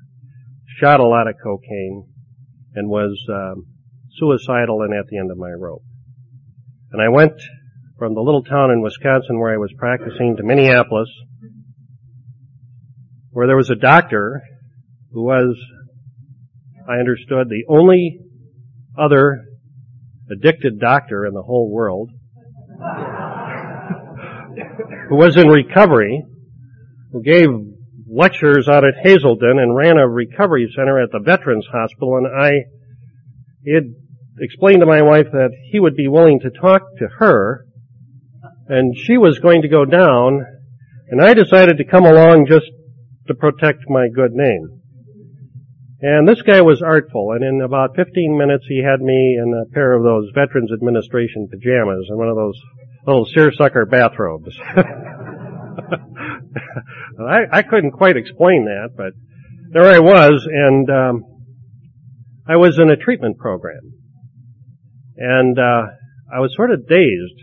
[0.80, 2.08] shot a lot of cocaine,
[2.76, 3.66] and was um,
[4.18, 5.84] suicidal and at the end of my rope.
[6.92, 7.34] And I went
[7.98, 11.10] from the little town in Wisconsin where I was practicing to Minneapolis,
[13.32, 14.42] where there was a doctor
[15.12, 15.58] who was,
[16.88, 18.20] I understood, the only
[18.98, 19.46] other
[20.32, 22.10] addicted doctor in the whole world
[25.10, 26.24] who was in recovery,
[27.12, 27.48] who gave
[28.08, 32.52] lectures out at Hazelden and ran a recovery center at the Veterans Hospital, and I,
[33.72, 33.84] had
[34.40, 37.66] explained to my wife that he would be willing to talk to her,
[38.68, 40.46] and she was going to go down,
[41.10, 42.66] and I decided to come along just
[43.28, 44.82] to protect my good name.
[46.02, 49.66] And this guy was artful, and in about 15 minutes he had me in a
[49.74, 52.60] pair of those Veterans Administration pajamas and one of those
[53.08, 54.58] little seersucker bathrobes.
[57.20, 59.14] I, I couldn't quite explain that, but
[59.72, 61.24] there I was, and um,
[62.48, 63.94] I was in a treatment program.
[65.18, 65.84] And, uh,
[66.34, 67.40] I was sort of dazed.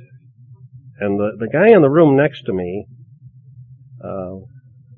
[1.01, 2.87] And the, the guy in the room next to me,
[4.05, 4.43] uh,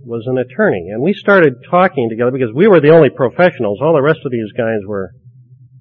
[0.06, 0.90] was an attorney.
[0.92, 3.80] And we started talking together because we were the only professionals.
[3.82, 5.12] All the rest of these guys were,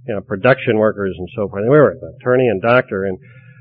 [0.08, 1.64] you know, production workers and so forth.
[1.64, 3.06] And We were an attorney and doctor.
[3.06, 3.20] And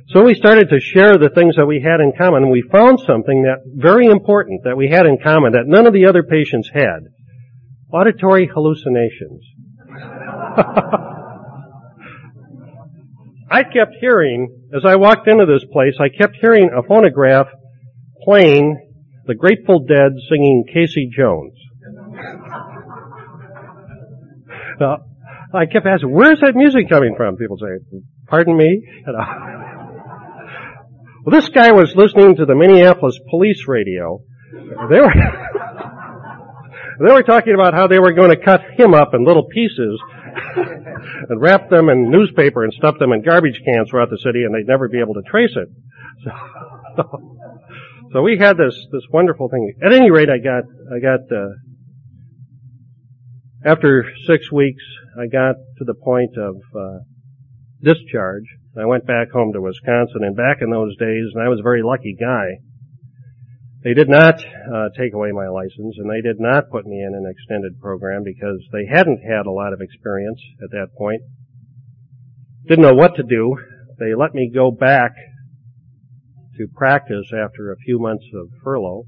[0.08, 2.44] so we started to share the things that we had in common.
[2.44, 5.92] And we found something that very important that we had in common that none of
[5.92, 7.00] the other patients had.
[7.92, 9.42] Auditory hallucinations.
[13.52, 17.48] I kept hearing, as I walked into this place, I kept hearing a phonograph
[18.24, 18.78] playing
[19.26, 21.52] the Grateful Dead singing Casey Jones.
[24.80, 24.96] uh,
[25.54, 27.36] I kept asking, where's that music coming from?
[27.36, 27.78] People say,
[28.26, 28.88] pardon me?
[31.24, 34.24] Well, this guy was listening to the Minneapolis police radio.
[34.90, 35.14] They were,
[37.06, 40.00] they were talking about how they were going to cut him up in little pieces
[41.28, 44.54] and wrap them in newspaper and stuff them in garbage cans throughout the city and
[44.54, 45.68] they'd never be able to trace it.
[46.94, 47.02] So,
[48.12, 49.74] so we had this, this wonderful thing.
[49.82, 50.64] At any rate, I got,
[50.94, 51.54] I got, uh,
[53.64, 54.82] after six weeks,
[55.18, 56.98] I got to the point of, uh,
[57.82, 58.44] discharge.
[58.78, 61.62] I went back home to Wisconsin and back in those days, and I was a
[61.62, 62.58] very lucky guy.
[63.84, 67.14] They did not uh, take away my license, and they did not put me in
[67.14, 71.22] an extended program because they hadn't had a lot of experience at that point.
[72.68, 73.56] Didn't know what to do.
[73.98, 75.12] They let me go back
[76.58, 79.04] to practice after a few months of furlough.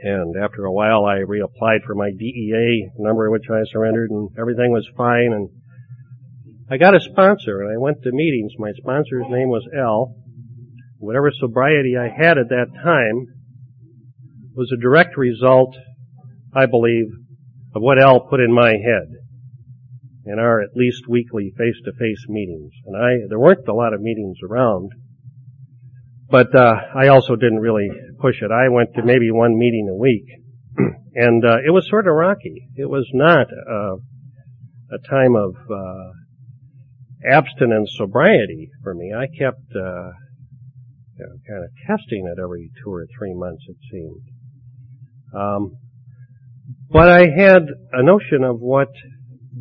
[0.00, 4.70] And after a while, I reapplied for my DEA number, which I surrendered, and everything
[4.70, 5.32] was fine.
[5.32, 5.48] And
[6.70, 8.52] I got a sponsor, and I went to meetings.
[8.58, 10.14] My sponsor's name was L.
[10.98, 13.26] Whatever sobriety I had at that time
[14.54, 15.76] was a direct result,
[16.54, 17.06] I believe,
[17.74, 19.08] of what L put in my head
[20.26, 22.72] in our at least weekly face-to-face meetings.
[22.86, 24.90] And I, there weren't a lot of meetings around,
[26.30, 27.88] but uh, I also didn't really
[28.20, 28.50] push it.
[28.50, 30.24] I went to maybe one meeting a week,
[31.14, 32.68] and uh, it was sort of rocky.
[32.76, 33.96] It was not uh,
[34.92, 39.12] a time of uh, abstinence sobriety for me.
[39.12, 40.10] I kept uh,
[41.18, 44.22] you know, kind of testing it every two or three months, it seemed.
[45.34, 45.76] Um,
[46.90, 47.62] but I had
[47.92, 48.88] a notion of what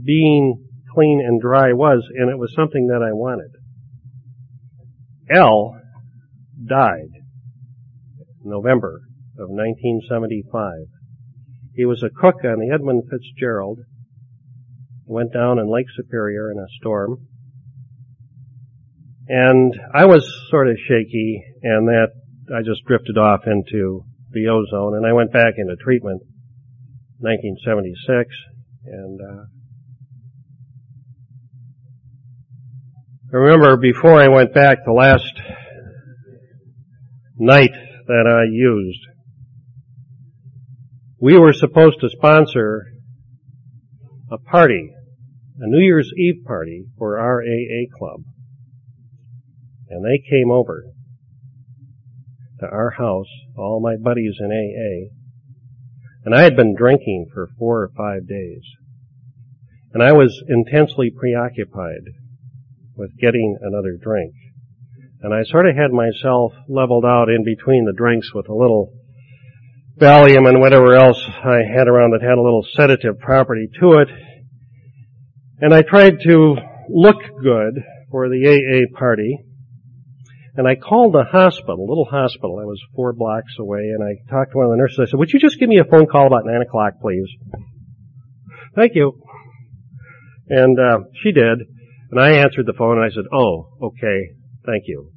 [0.06, 3.52] being clean and dry was, and it was something that I wanted.
[5.32, 5.76] L
[6.68, 7.10] died
[8.44, 9.02] November
[9.40, 10.74] of 1975.
[11.76, 13.80] He was a cook on the Edmund Fitzgerald.
[15.06, 17.28] Went down in Lake Superior in a storm.
[19.28, 22.08] And I was sort of shaky and that
[22.54, 26.22] I just drifted off into the ozone and I went back into treatment
[27.20, 28.36] 1976
[28.86, 29.44] and uh,
[33.34, 35.34] I remember before I went back the last
[37.38, 37.72] night
[38.08, 39.00] that I used.
[41.20, 42.86] We were supposed to sponsor
[44.30, 44.92] a party,
[45.60, 48.24] a New Year's Eve party for our AA club.
[49.94, 50.86] And they came over
[52.60, 55.14] to our house, all my buddies in AA,
[56.26, 58.64] and I had been drinking for four or five days.
[59.94, 62.10] And I was intensely preoccupied
[62.96, 64.34] with getting another drink.
[65.22, 68.94] And I sort of had myself leveled out in between the drinks with a little
[70.00, 74.08] Valium and whatever else I had around that had a little sedative property to it.
[75.60, 76.56] And I tried to
[76.90, 79.38] look good for the AA party.
[80.56, 82.60] And I called the hospital, little hospital.
[82.62, 85.00] I was four blocks away and I talked to one of the nurses.
[85.00, 87.28] I said, would you just give me a phone call about nine o'clock, please?
[88.76, 89.20] Thank you.
[90.50, 91.60] And, uh, she did.
[92.12, 95.12] And I answered the phone and I said, oh, okay, thank you.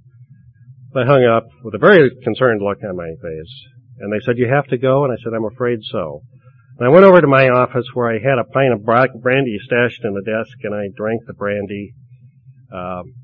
[0.96, 3.54] I hung up with a very concerned look on my face.
[4.00, 5.04] And they said, you have to go?
[5.04, 6.22] And I said, I'm afraid so.
[6.78, 10.04] And I went over to my office where I had a pint of brandy stashed
[10.04, 11.94] in the desk and I drank the brandy,
[12.72, 13.14] um,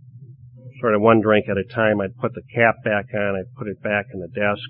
[0.83, 2.03] sort of one drink at a time.
[2.03, 4.67] I'd put the cap back on, I'd put it back in the desk.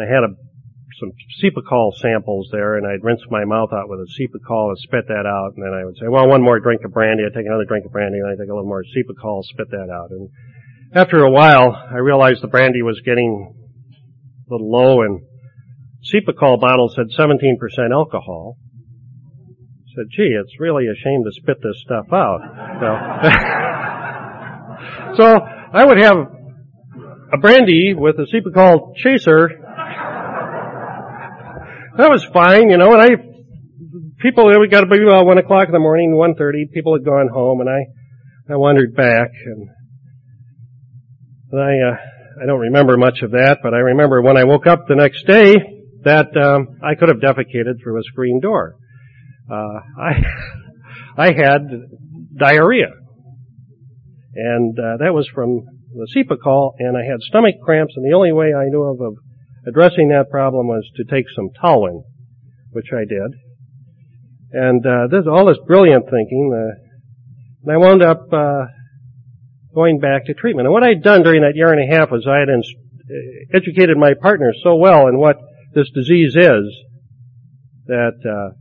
[0.00, 0.32] I had a,
[0.98, 1.12] some
[1.44, 5.28] Cepacol samples there and I'd rinse my mouth out with a Cepacol and spit that
[5.28, 7.22] out and then I would say, well, one more drink of brandy.
[7.22, 9.92] I'd take another drink of brandy and I'd take a little more Cepacol, spit that
[9.92, 10.10] out.
[10.10, 10.30] And
[10.94, 13.52] after a while, I realized the brandy was getting
[14.48, 15.20] a little low and
[16.00, 18.56] Cepacol bottle said 17% alcohol.
[19.94, 22.40] Said, gee, it's really a shame to spit this stuff out.
[22.80, 23.70] So,
[25.16, 26.16] so I would have
[27.32, 29.48] a brandy with a Cepacol chaser.
[31.96, 33.34] That was fine, you know, and I
[34.24, 36.66] people, we got to be about one o'clock in the morning, one thirty.
[36.72, 39.68] People had gone home, and I, I wandered back, and,
[41.52, 41.96] and I, uh,
[42.42, 45.26] I don't remember much of that, but I remember when I woke up the next
[45.26, 45.54] day
[46.04, 48.76] that um, I could have defecated through a screen door.
[49.50, 50.22] Uh, I,
[51.18, 51.68] I had
[52.36, 52.88] diarrhea,
[54.36, 55.64] and uh, that was from
[55.94, 59.14] the Cepacol, and I had stomach cramps, and the only way I knew of, of
[59.66, 62.02] addressing that problem was to take some Talwin,
[62.70, 63.30] which I did.
[64.52, 66.80] And uh, there's all this brilliant thinking, uh,
[67.62, 68.66] and I wound up uh,
[69.74, 70.66] going back to treatment.
[70.66, 72.74] And what I'd done during that year and a half was I had ins-
[73.52, 75.36] educated my partner so well in what
[75.74, 76.64] this disease is
[77.86, 78.54] that uh,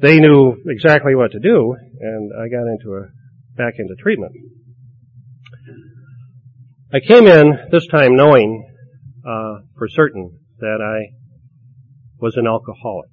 [0.00, 3.15] they knew exactly what to do, and I got into a
[3.56, 4.32] back into treatment.
[6.92, 8.64] I came in this time knowing
[9.26, 11.12] uh, for certain that I
[12.20, 13.10] was an alcoholic,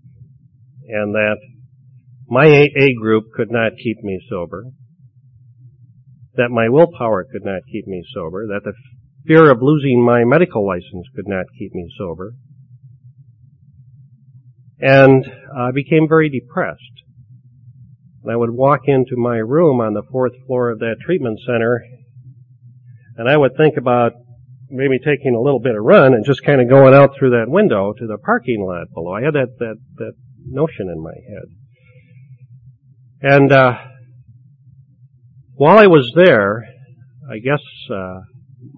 [0.88, 1.38] and that
[2.28, 4.66] my AA group could not keep me sober,
[6.36, 8.74] that my willpower could not keep me sober, that the
[9.26, 12.34] fear of losing my medical license could not keep me sober,
[14.80, 15.26] and
[15.58, 17.03] I became very depressed.
[18.24, 21.84] And I would walk into my room on the fourth floor of that treatment center,
[23.18, 24.14] and I would think about
[24.70, 27.46] maybe taking a little bit of run and just kind of going out through that
[27.48, 29.14] window to the parking lot below.
[29.14, 30.14] I had that that that
[30.46, 33.74] notion in my head, and uh,
[35.56, 36.66] while I was there,
[37.30, 37.62] I guess
[37.92, 38.22] uh,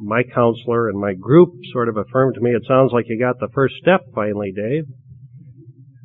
[0.02, 3.40] my counselor and my group sort of affirmed to me, "It sounds like you got
[3.40, 4.86] the first step finally, Dave."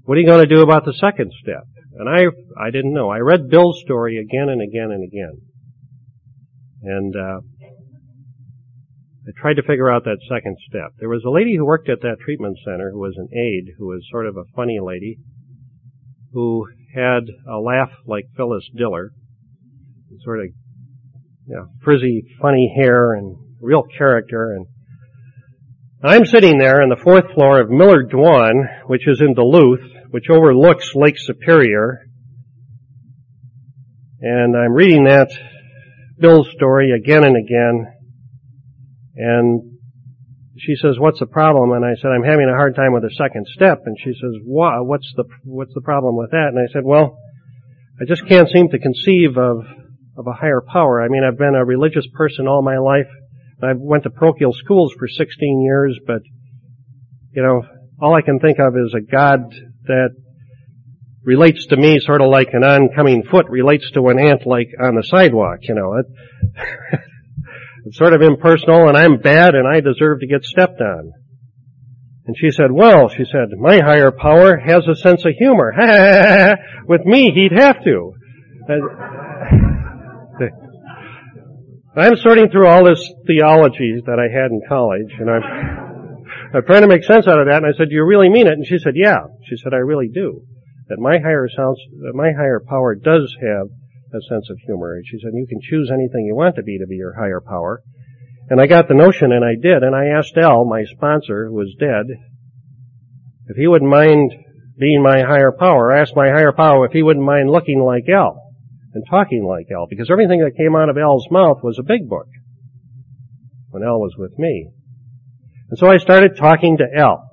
[0.05, 1.65] What are you going to do about the second step?
[1.93, 2.25] And I,
[2.61, 3.11] I didn't know.
[3.11, 5.41] I read Bill's story again and again and again.
[6.83, 7.41] And, uh,
[9.27, 10.93] I tried to figure out that second step.
[10.99, 13.87] There was a lady who worked at that treatment center who was an aide, who
[13.87, 15.19] was sort of a funny lady,
[16.33, 19.13] who had a laugh like Phyllis Diller,
[20.25, 20.47] sort of,
[21.47, 24.67] you know, frizzy, funny hair and real character and
[26.03, 30.29] I'm sitting there on the fourth floor of Miller Dwan, which is in Duluth, which
[30.29, 32.07] overlooks Lake Superior.
[34.21, 35.31] And I'm reading that
[36.19, 37.87] Bill's story again and again.
[39.17, 39.79] And
[40.59, 41.73] she says, what's the problem?
[41.73, 43.83] And I said, I'm having a hard time with the second step.
[43.87, 46.49] And she says, wow, what's the, what's the problem with that?
[46.49, 47.17] And I said, well,
[48.01, 49.65] I just can't seem to conceive of,
[50.19, 51.03] of a higher power.
[51.03, 53.09] I mean, I've been a religious person all my life.
[53.63, 56.23] I went to parochial schools for 16 years, but,
[57.33, 57.63] you know,
[58.01, 59.41] all I can think of is a God
[59.91, 60.11] that
[61.23, 64.95] relates to me sort of like an oncoming foot relates to an ant like on
[64.95, 65.95] the sidewalk, you know.
[65.99, 66.07] It,
[67.87, 71.13] it's sort of impersonal and I'm bad and I deserve to get stepped on.
[72.27, 75.73] And she said, well, she said, my higher power has a sense of humor.
[76.87, 78.15] With me, he'd have to.
[81.97, 85.43] I'm sorting through all this theology that I had in college, and I'm,
[86.53, 87.63] I'm trying to make sense out of that.
[87.63, 89.79] And I said, "Do you really mean it?" And she said, "Yeah." She said, "I
[89.79, 90.43] really do.
[90.89, 93.69] That my higher sounds, that my higher power does have
[94.13, 96.79] a sense of humor." And she said, "You can choose anything you want to be
[96.79, 97.83] to be your higher power."
[98.49, 99.85] And I got the notion, and I did.
[99.85, 102.07] And I asked Al, my sponsor, who was dead,
[103.47, 104.33] if he wouldn't mind
[104.77, 105.93] being my higher power.
[105.93, 108.43] I asked my higher power if he wouldn't mind looking like Al
[108.93, 112.09] and talking like Al, because everything that came out of Al's mouth was a big
[112.09, 112.27] book
[113.71, 114.71] when Al was with me.
[115.71, 117.31] And so I started talking to Al,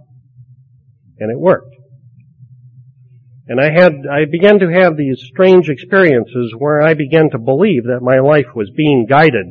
[1.19, 1.75] and it worked.
[3.47, 7.85] And I had, I began to have these strange experiences where I began to believe
[7.85, 9.47] that my life was being guided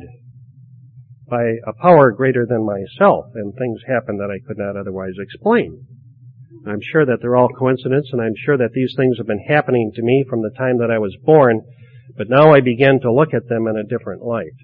[1.27, 5.85] by a power greater than myself, and things happened that I could not otherwise explain.
[6.65, 9.91] I'm sure that they're all coincidence, and I'm sure that these things have been happening
[9.95, 11.61] to me from the time that I was born,
[12.15, 14.55] but now I began to look at them in a different light.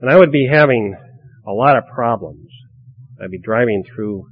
[0.00, 0.96] And I would be having
[1.46, 2.48] a lot of problems.
[3.22, 4.26] I'd be driving through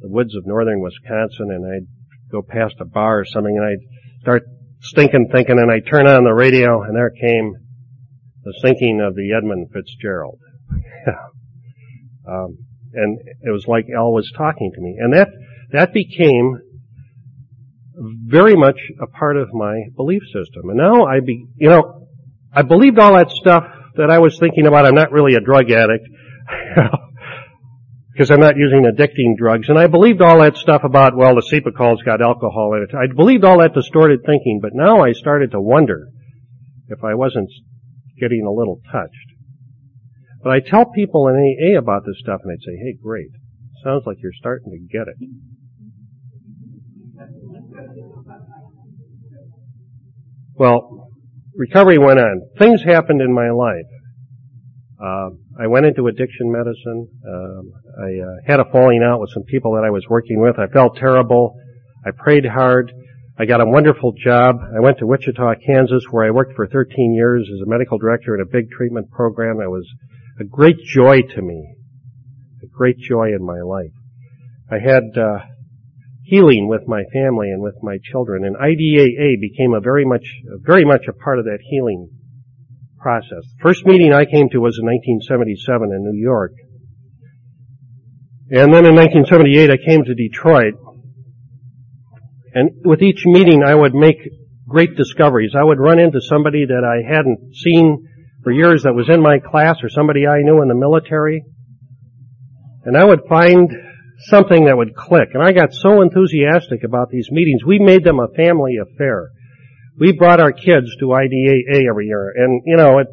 [0.00, 1.86] the woods of northern Wisconsin and I'd
[2.30, 4.42] go past a bar or something and I'd start
[4.80, 7.54] stinking thinking and I'd turn on the radio and there came
[8.44, 10.40] the sinking of the Edmund Fitzgerald.
[12.28, 12.58] um,
[12.94, 14.96] and it was like Al was talking to me.
[14.98, 15.28] And that,
[15.70, 16.58] that became
[18.26, 20.70] very much a part of my belief system.
[20.70, 22.08] And now I be, you know,
[22.52, 23.64] I believed all that stuff
[23.96, 24.86] that I was thinking about.
[24.86, 26.06] I'm not really a drug addict.
[28.22, 29.68] because I'm not using addicting drugs.
[29.68, 32.94] And I believed all that stuff about, well, the Cepacol's got alcohol in it.
[32.94, 36.06] I believed all that distorted thinking, but now I started to wonder
[36.86, 37.50] if I wasn't
[38.20, 39.10] getting a little touched.
[40.40, 43.30] But I tell people in AA about this stuff and they'd say, hey, great.
[43.82, 45.16] Sounds like you're starting to get it.
[50.54, 51.08] Well,
[51.56, 52.42] recovery went on.
[52.56, 53.90] Things happened in my life.
[55.04, 55.30] Uh,
[55.60, 57.08] I went into addiction medicine.
[57.28, 60.58] Um, I uh, had a falling out with some people that I was working with.
[60.58, 61.54] I felt terrible.
[62.06, 62.92] I prayed hard.
[63.38, 64.56] I got a wonderful job.
[64.60, 68.34] I went to Wichita, Kansas, where I worked for 13 years as a medical director
[68.34, 69.60] in a big treatment program.
[69.60, 69.86] It was
[70.40, 71.74] a great joy to me,
[72.62, 73.92] a great joy in my life.
[74.70, 75.40] I had uh,
[76.22, 80.24] healing with my family and with my children, and IDAA became a very much,
[80.60, 82.08] very much a part of that healing
[83.02, 83.42] process.
[83.58, 86.52] The First meeting I came to was in 1977 in New York.
[88.50, 90.74] And then in 1978 I came to Detroit.
[92.54, 94.18] And with each meeting I would make
[94.68, 95.54] great discoveries.
[95.58, 98.08] I would run into somebody that I hadn't seen
[98.42, 101.44] for years that was in my class or somebody I knew in the military.
[102.84, 103.70] And I would find
[104.26, 105.30] something that would click.
[105.34, 107.64] And I got so enthusiastic about these meetings.
[107.64, 109.30] We made them a family affair.
[109.98, 112.32] We brought our kids to IDAA every year.
[112.34, 113.08] And, you know, it,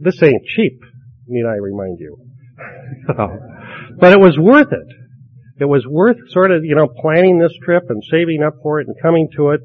[0.00, 0.80] this ain't cheap,
[1.26, 2.16] need I remind you.
[3.98, 4.96] but it was worth it.
[5.60, 8.86] It was worth sort of, you know, planning this trip and saving up for it
[8.86, 9.60] and coming to it.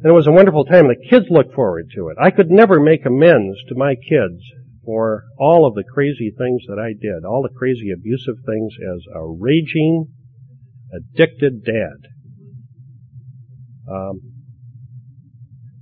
[0.00, 0.86] And it was a wonderful time.
[0.86, 2.16] The kids looked forward to it.
[2.20, 4.40] I could never make amends to my kids
[4.84, 9.02] for all of the crazy things that I did, all the crazy abusive things as
[9.14, 10.06] a raging,
[10.94, 12.08] addicted dad.
[13.90, 14.20] Um,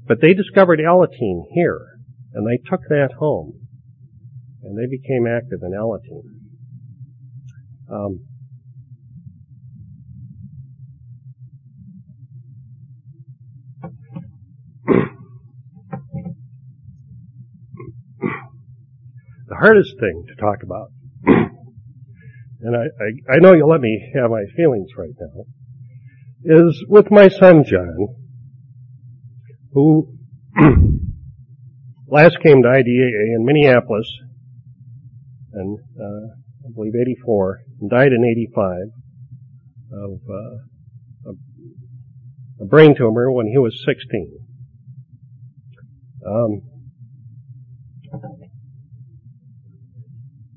[0.06, 1.98] but they discovered Alateen here,
[2.32, 3.54] and they took that home,
[4.62, 6.22] and they became active in Alateen.
[7.90, 8.20] Um,
[19.48, 20.90] the hardest thing to talk about,
[21.26, 25.46] and I, I, I know you'll let me have my feelings right now,
[26.44, 28.25] is with my son John,
[29.76, 30.08] who
[32.08, 34.10] last came to IDAA in Minneapolis,
[35.52, 36.28] and uh,
[36.64, 38.76] I believe 84, and died in 85
[39.92, 40.34] of uh,
[41.28, 44.38] a, a brain tumor when he was 16.
[46.26, 46.62] Um,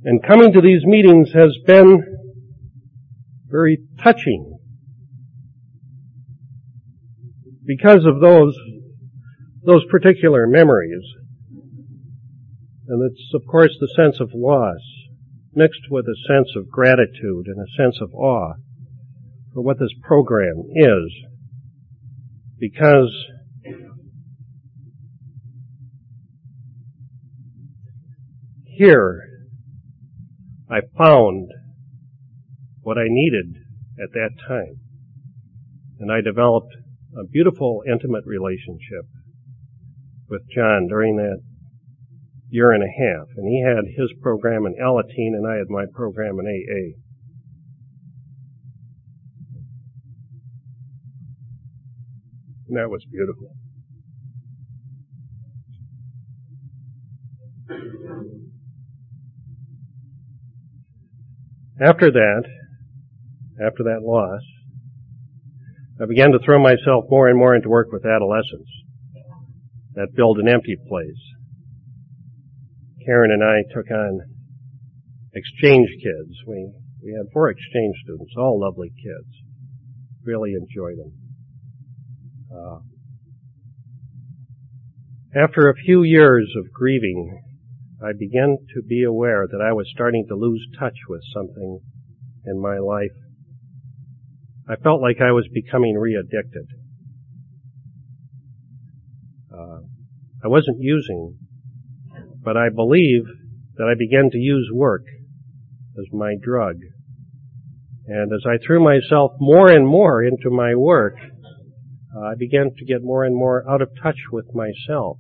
[0.06, 2.06] and coming to these meetings has been
[3.48, 4.60] very touching
[7.66, 8.58] because of those
[9.64, 11.03] those particular memories.
[12.88, 14.82] And it's of course the sense of loss
[15.53, 18.53] mixed with a sense of gratitude and a sense of awe
[19.53, 21.12] for what this program is
[22.60, 23.14] because
[28.66, 29.24] here
[30.70, 31.49] I found
[32.82, 33.55] what I needed
[34.01, 34.80] at that time.
[35.99, 36.74] And I developed
[37.18, 39.05] a beautiful, intimate relationship
[40.30, 41.42] with John during that
[42.50, 43.28] year and a half.
[43.38, 46.98] And he had his program in Alateen and I had my program in AA.
[52.68, 53.56] And that was beautiful.
[61.82, 62.44] After that,
[63.66, 64.42] after that loss,
[66.02, 68.70] I began to throw myself more and more into work with adolescents
[70.00, 71.20] that build an empty place.
[73.06, 74.22] Karen and I took on
[75.34, 76.38] exchange kids.
[76.48, 76.72] We,
[77.04, 79.28] we had four exchange students, all lovely kids.
[80.24, 81.12] Really enjoyed them.
[82.50, 82.80] Uh,
[85.44, 87.42] after a few years of grieving
[88.02, 91.82] I began to be aware that I was starting to lose touch with something
[92.46, 93.12] in my life.
[94.70, 96.68] I felt like I was becoming re-addicted.
[100.44, 101.38] I wasn't using,
[102.44, 103.24] but I believe
[103.76, 105.03] that I began to use work
[105.98, 106.78] as my drug.
[108.07, 111.16] And as I threw myself more and more into my work,
[112.16, 115.18] uh, I began to get more and more out of touch with myself.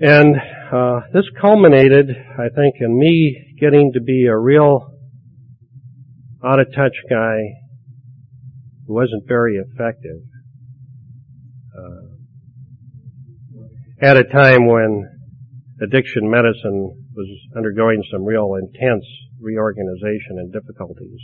[0.00, 0.36] And
[0.72, 4.94] uh, this culminated, I think, in me getting to be a real
[6.44, 7.38] out of touch guy
[8.86, 10.22] who wasn't very effective.
[14.00, 15.08] At a time when
[15.82, 19.04] addiction medicine was undergoing some real intense
[19.40, 21.20] reorganization and difficulties.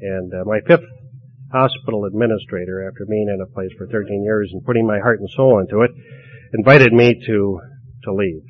[0.00, 0.84] And uh, my fifth
[1.52, 5.28] hospital administrator, after being in a place for 13 years and putting my heart and
[5.30, 5.90] soul into it,
[6.54, 7.60] invited me to
[8.04, 8.42] to leave,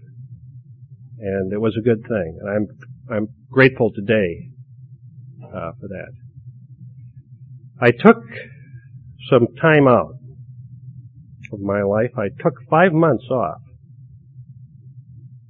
[1.19, 4.51] and it was a good thing, and I'm I'm grateful today
[5.45, 6.13] uh, for that.
[7.81, 8.23] I took
[9.31, 10.15] some time out
[11.53, 12.11] of my life.
[12.17, 13.61] I took five months off.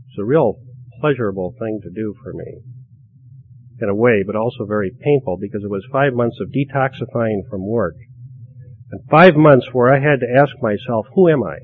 [0.08, 0.58] It's a real
[1.00, 2.62] pleasurable thing to do for me
[3.80, 7.66] in a way, but also very painful because it was five months of detoxifying from
[7.66, 7.96] work
[8.90, 11.58] and five months where I had to ask myself, who am I?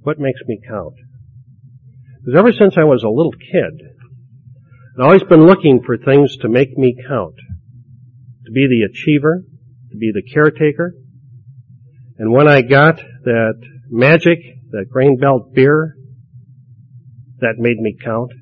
[0.00, 0.94] What makes me count?
[2.20, 3.80] Because ever since I was a little kid,
[4.98, 7.34] I've always been looking for things to make me count.
[8.46, 9.42] To be the achiever,
[9.90, 10.94] to be the caretaker.
[12.18, 13.54] And when I got that
[13.90, 14.38] magic,
[14.70, 15.96] that grain belt beer,
[17.40, 18.32] that made me count.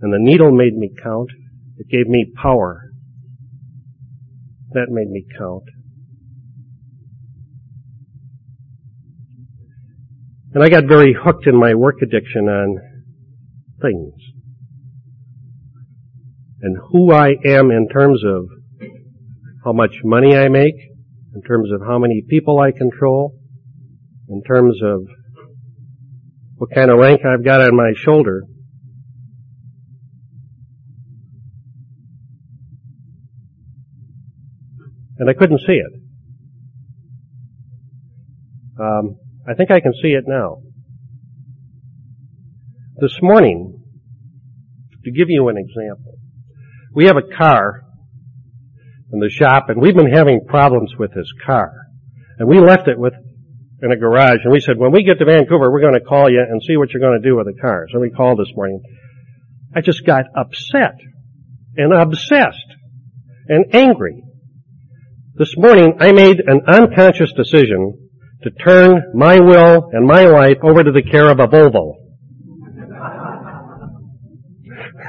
[0.00, 1.30] And the needle made me count.
[1.78, 2.92] It gave me power.
[4.70, 5.64] That made me count.
[10.54, 12.78] And I got very hooked in my work addiction on
[13.82, 14.14] things.
[16.62, 18.46] And who I am in terms of
[19.64, 20.74] how much money I make,
[21.38, 23.38] in terms of how many people I control,
[24.28, 25.02] in terms of
[26.56, 28.42] what kind of rank I've got on my shoulder.
[35.18, 35.92] And I couldn't see it.
[38.80, 40.62] Um, I think I can see it now.
[42.96, 43.80] This morning,
[45.04, 46.14] to give you an example,
[46.92, 47.84] we have a car
[49.12, 51.72] in the shop and we've been having problems with this car.
[52.38, 53.14] And we left it with,
[53.82, 56.30] in a garage and we said, when we get to Vancouver, we're going to call
[56.30, 57.86] you and see what you're going to do with the car.
[57.92, 58.82] So we called this morning.
[59.74, 60.98] I just got upset
[61.76, 62.74] and obsessed
[63.48, 64.22] and angry.
[65.34, 68.08] This morning I made an unconscious decision
[68.42, 71.94] to turn my will and my life over to the care of a Volvo.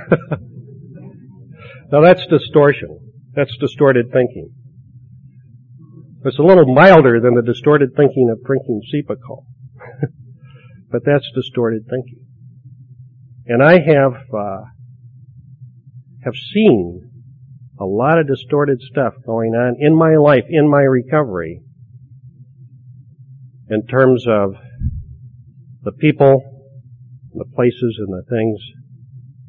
[1.92, 3.09] now that's distortion.
[3.34, 4.50] That's distorted thinking.
[6.26, 9.46] It's a little milder than the distorted thinking of drinking Cepacol.
[10.92, 12.26] but that's distorted thinking.
[13.46, 14.62] And I have, uh,
[16.24, 17.10] have seen
[17.80, 21.62] a lot of distorted stuff going on in my life, in my recovery,
[23.70, 24.56] in terms of
[25.84, 26.44] the people,
[27.34, 28.60] the places, and the things,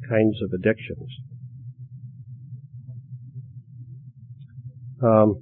[0.09, 1.09] kinds of addictions.
[5.03, 5.41] Um,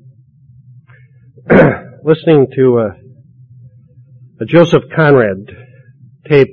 [2.03, 5.51] listening to a, a, Joseph Conrad
[6.29, 6.47] tape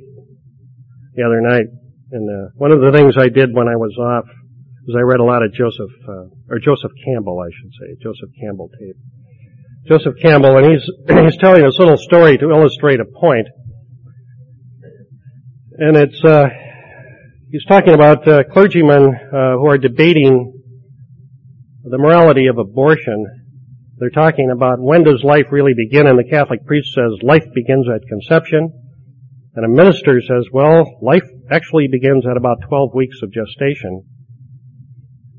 [1.14, 1.66] the other night,
[2.10, 4.24] and uh, one of the things I did when I was off
[4.88, 8.30] was I read a lot of Joseph uh, or Joseph Campbell, I should say, Joseph
[8.40, 8.96] Campbell tape.
[9.86, 10.90] Joseph Campbell, and he's
[11.24, 13.46] he's telling this little story to illustrate a point,
[15.78, 16.46] and it's uh,
[17.52, 20.55] he's talking about uh, clergymen uh, who are debating
[21.88, 23.24] the morality of abortion.
[23.98, 27.86] They're talking about when does life really begin, and the Catholic priest says life begins
[27.88, 28.72] at conception,
[29.54, 34.04] and a minister says, well, life actually begins at about 12 weeks of gestation.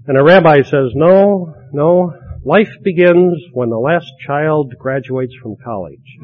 [0.07, 2.13] And a rabbi says, no, no,
[2.45, 5.99] life begins when the last child graduates from college.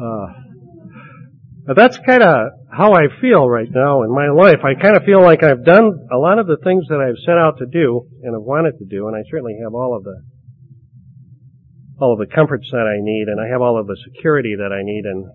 [0.00, 0.45] uh,
[1.74, 4.60] that's kind of how I feel right now in my life.
[4.62, 7.36] I kind of feel like I've done a lot of the things that I've set
[7.36, 10.22] out to do and have wanted to do, and I certainly have all of the
[11.98, 14.70] all of the comforts that I need, and I have all of the security that
[14.70, 15.06] I need.
[15.06, 15.26] And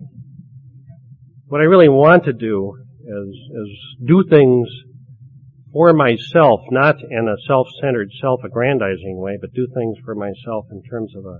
[1.46, 4.68] what I really want to do is is do things
[5.72, 11.12] for myself, not in a self-centered, self-aggrandizing way, but do things for myself in terms
[11.16, 11.38] of a,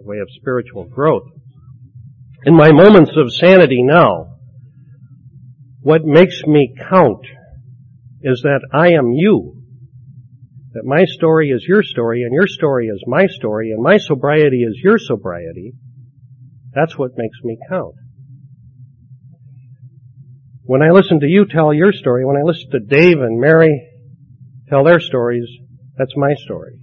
[0.00, 1.28] a way of spiritual growth.
[2.46, 4.36] In my moments of sanity now,
[5.80, 7.26] what makes me count
[8.22, 9.64] is that I am you
[10.74, 14.62] that my story is your story and your story is my story and my sobriety
[14.62, 15.72] is your sobriety,
[16.72, 17.94] that's what makes me count.
[20.62, 23.88] When I listen to you tell your story, when I listen to Dave and Mary
[24.68, 25.48] tell their stories,
[25.96, 26.78] that's my story.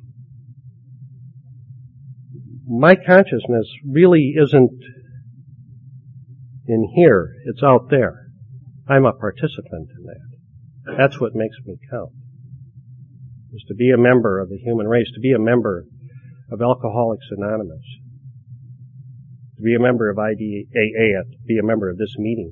[2.67, 4.92] My consciousness really isn't
[6.67, 8.27] in here, it's out there.
[8.87, 10.97] I'm a participant in that.
[10.97, 12.11] That's what makes me count
[13.53, 15.85] is to be a member of the human race, to be a member
[16.51, 17.85] of Alcoholics Anonymous,
[19.57, 22.51] to be a member of IDAA, to be a member of this meeting.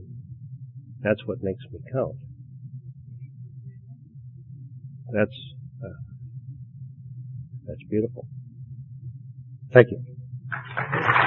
[1.02, 2.16] That's what makes me count.
[5.12, 5.38] That's
[5.84, 6.00] uh,
[7.66, 8.28] that's beautiful.
[9.74, 11.21] Thank you.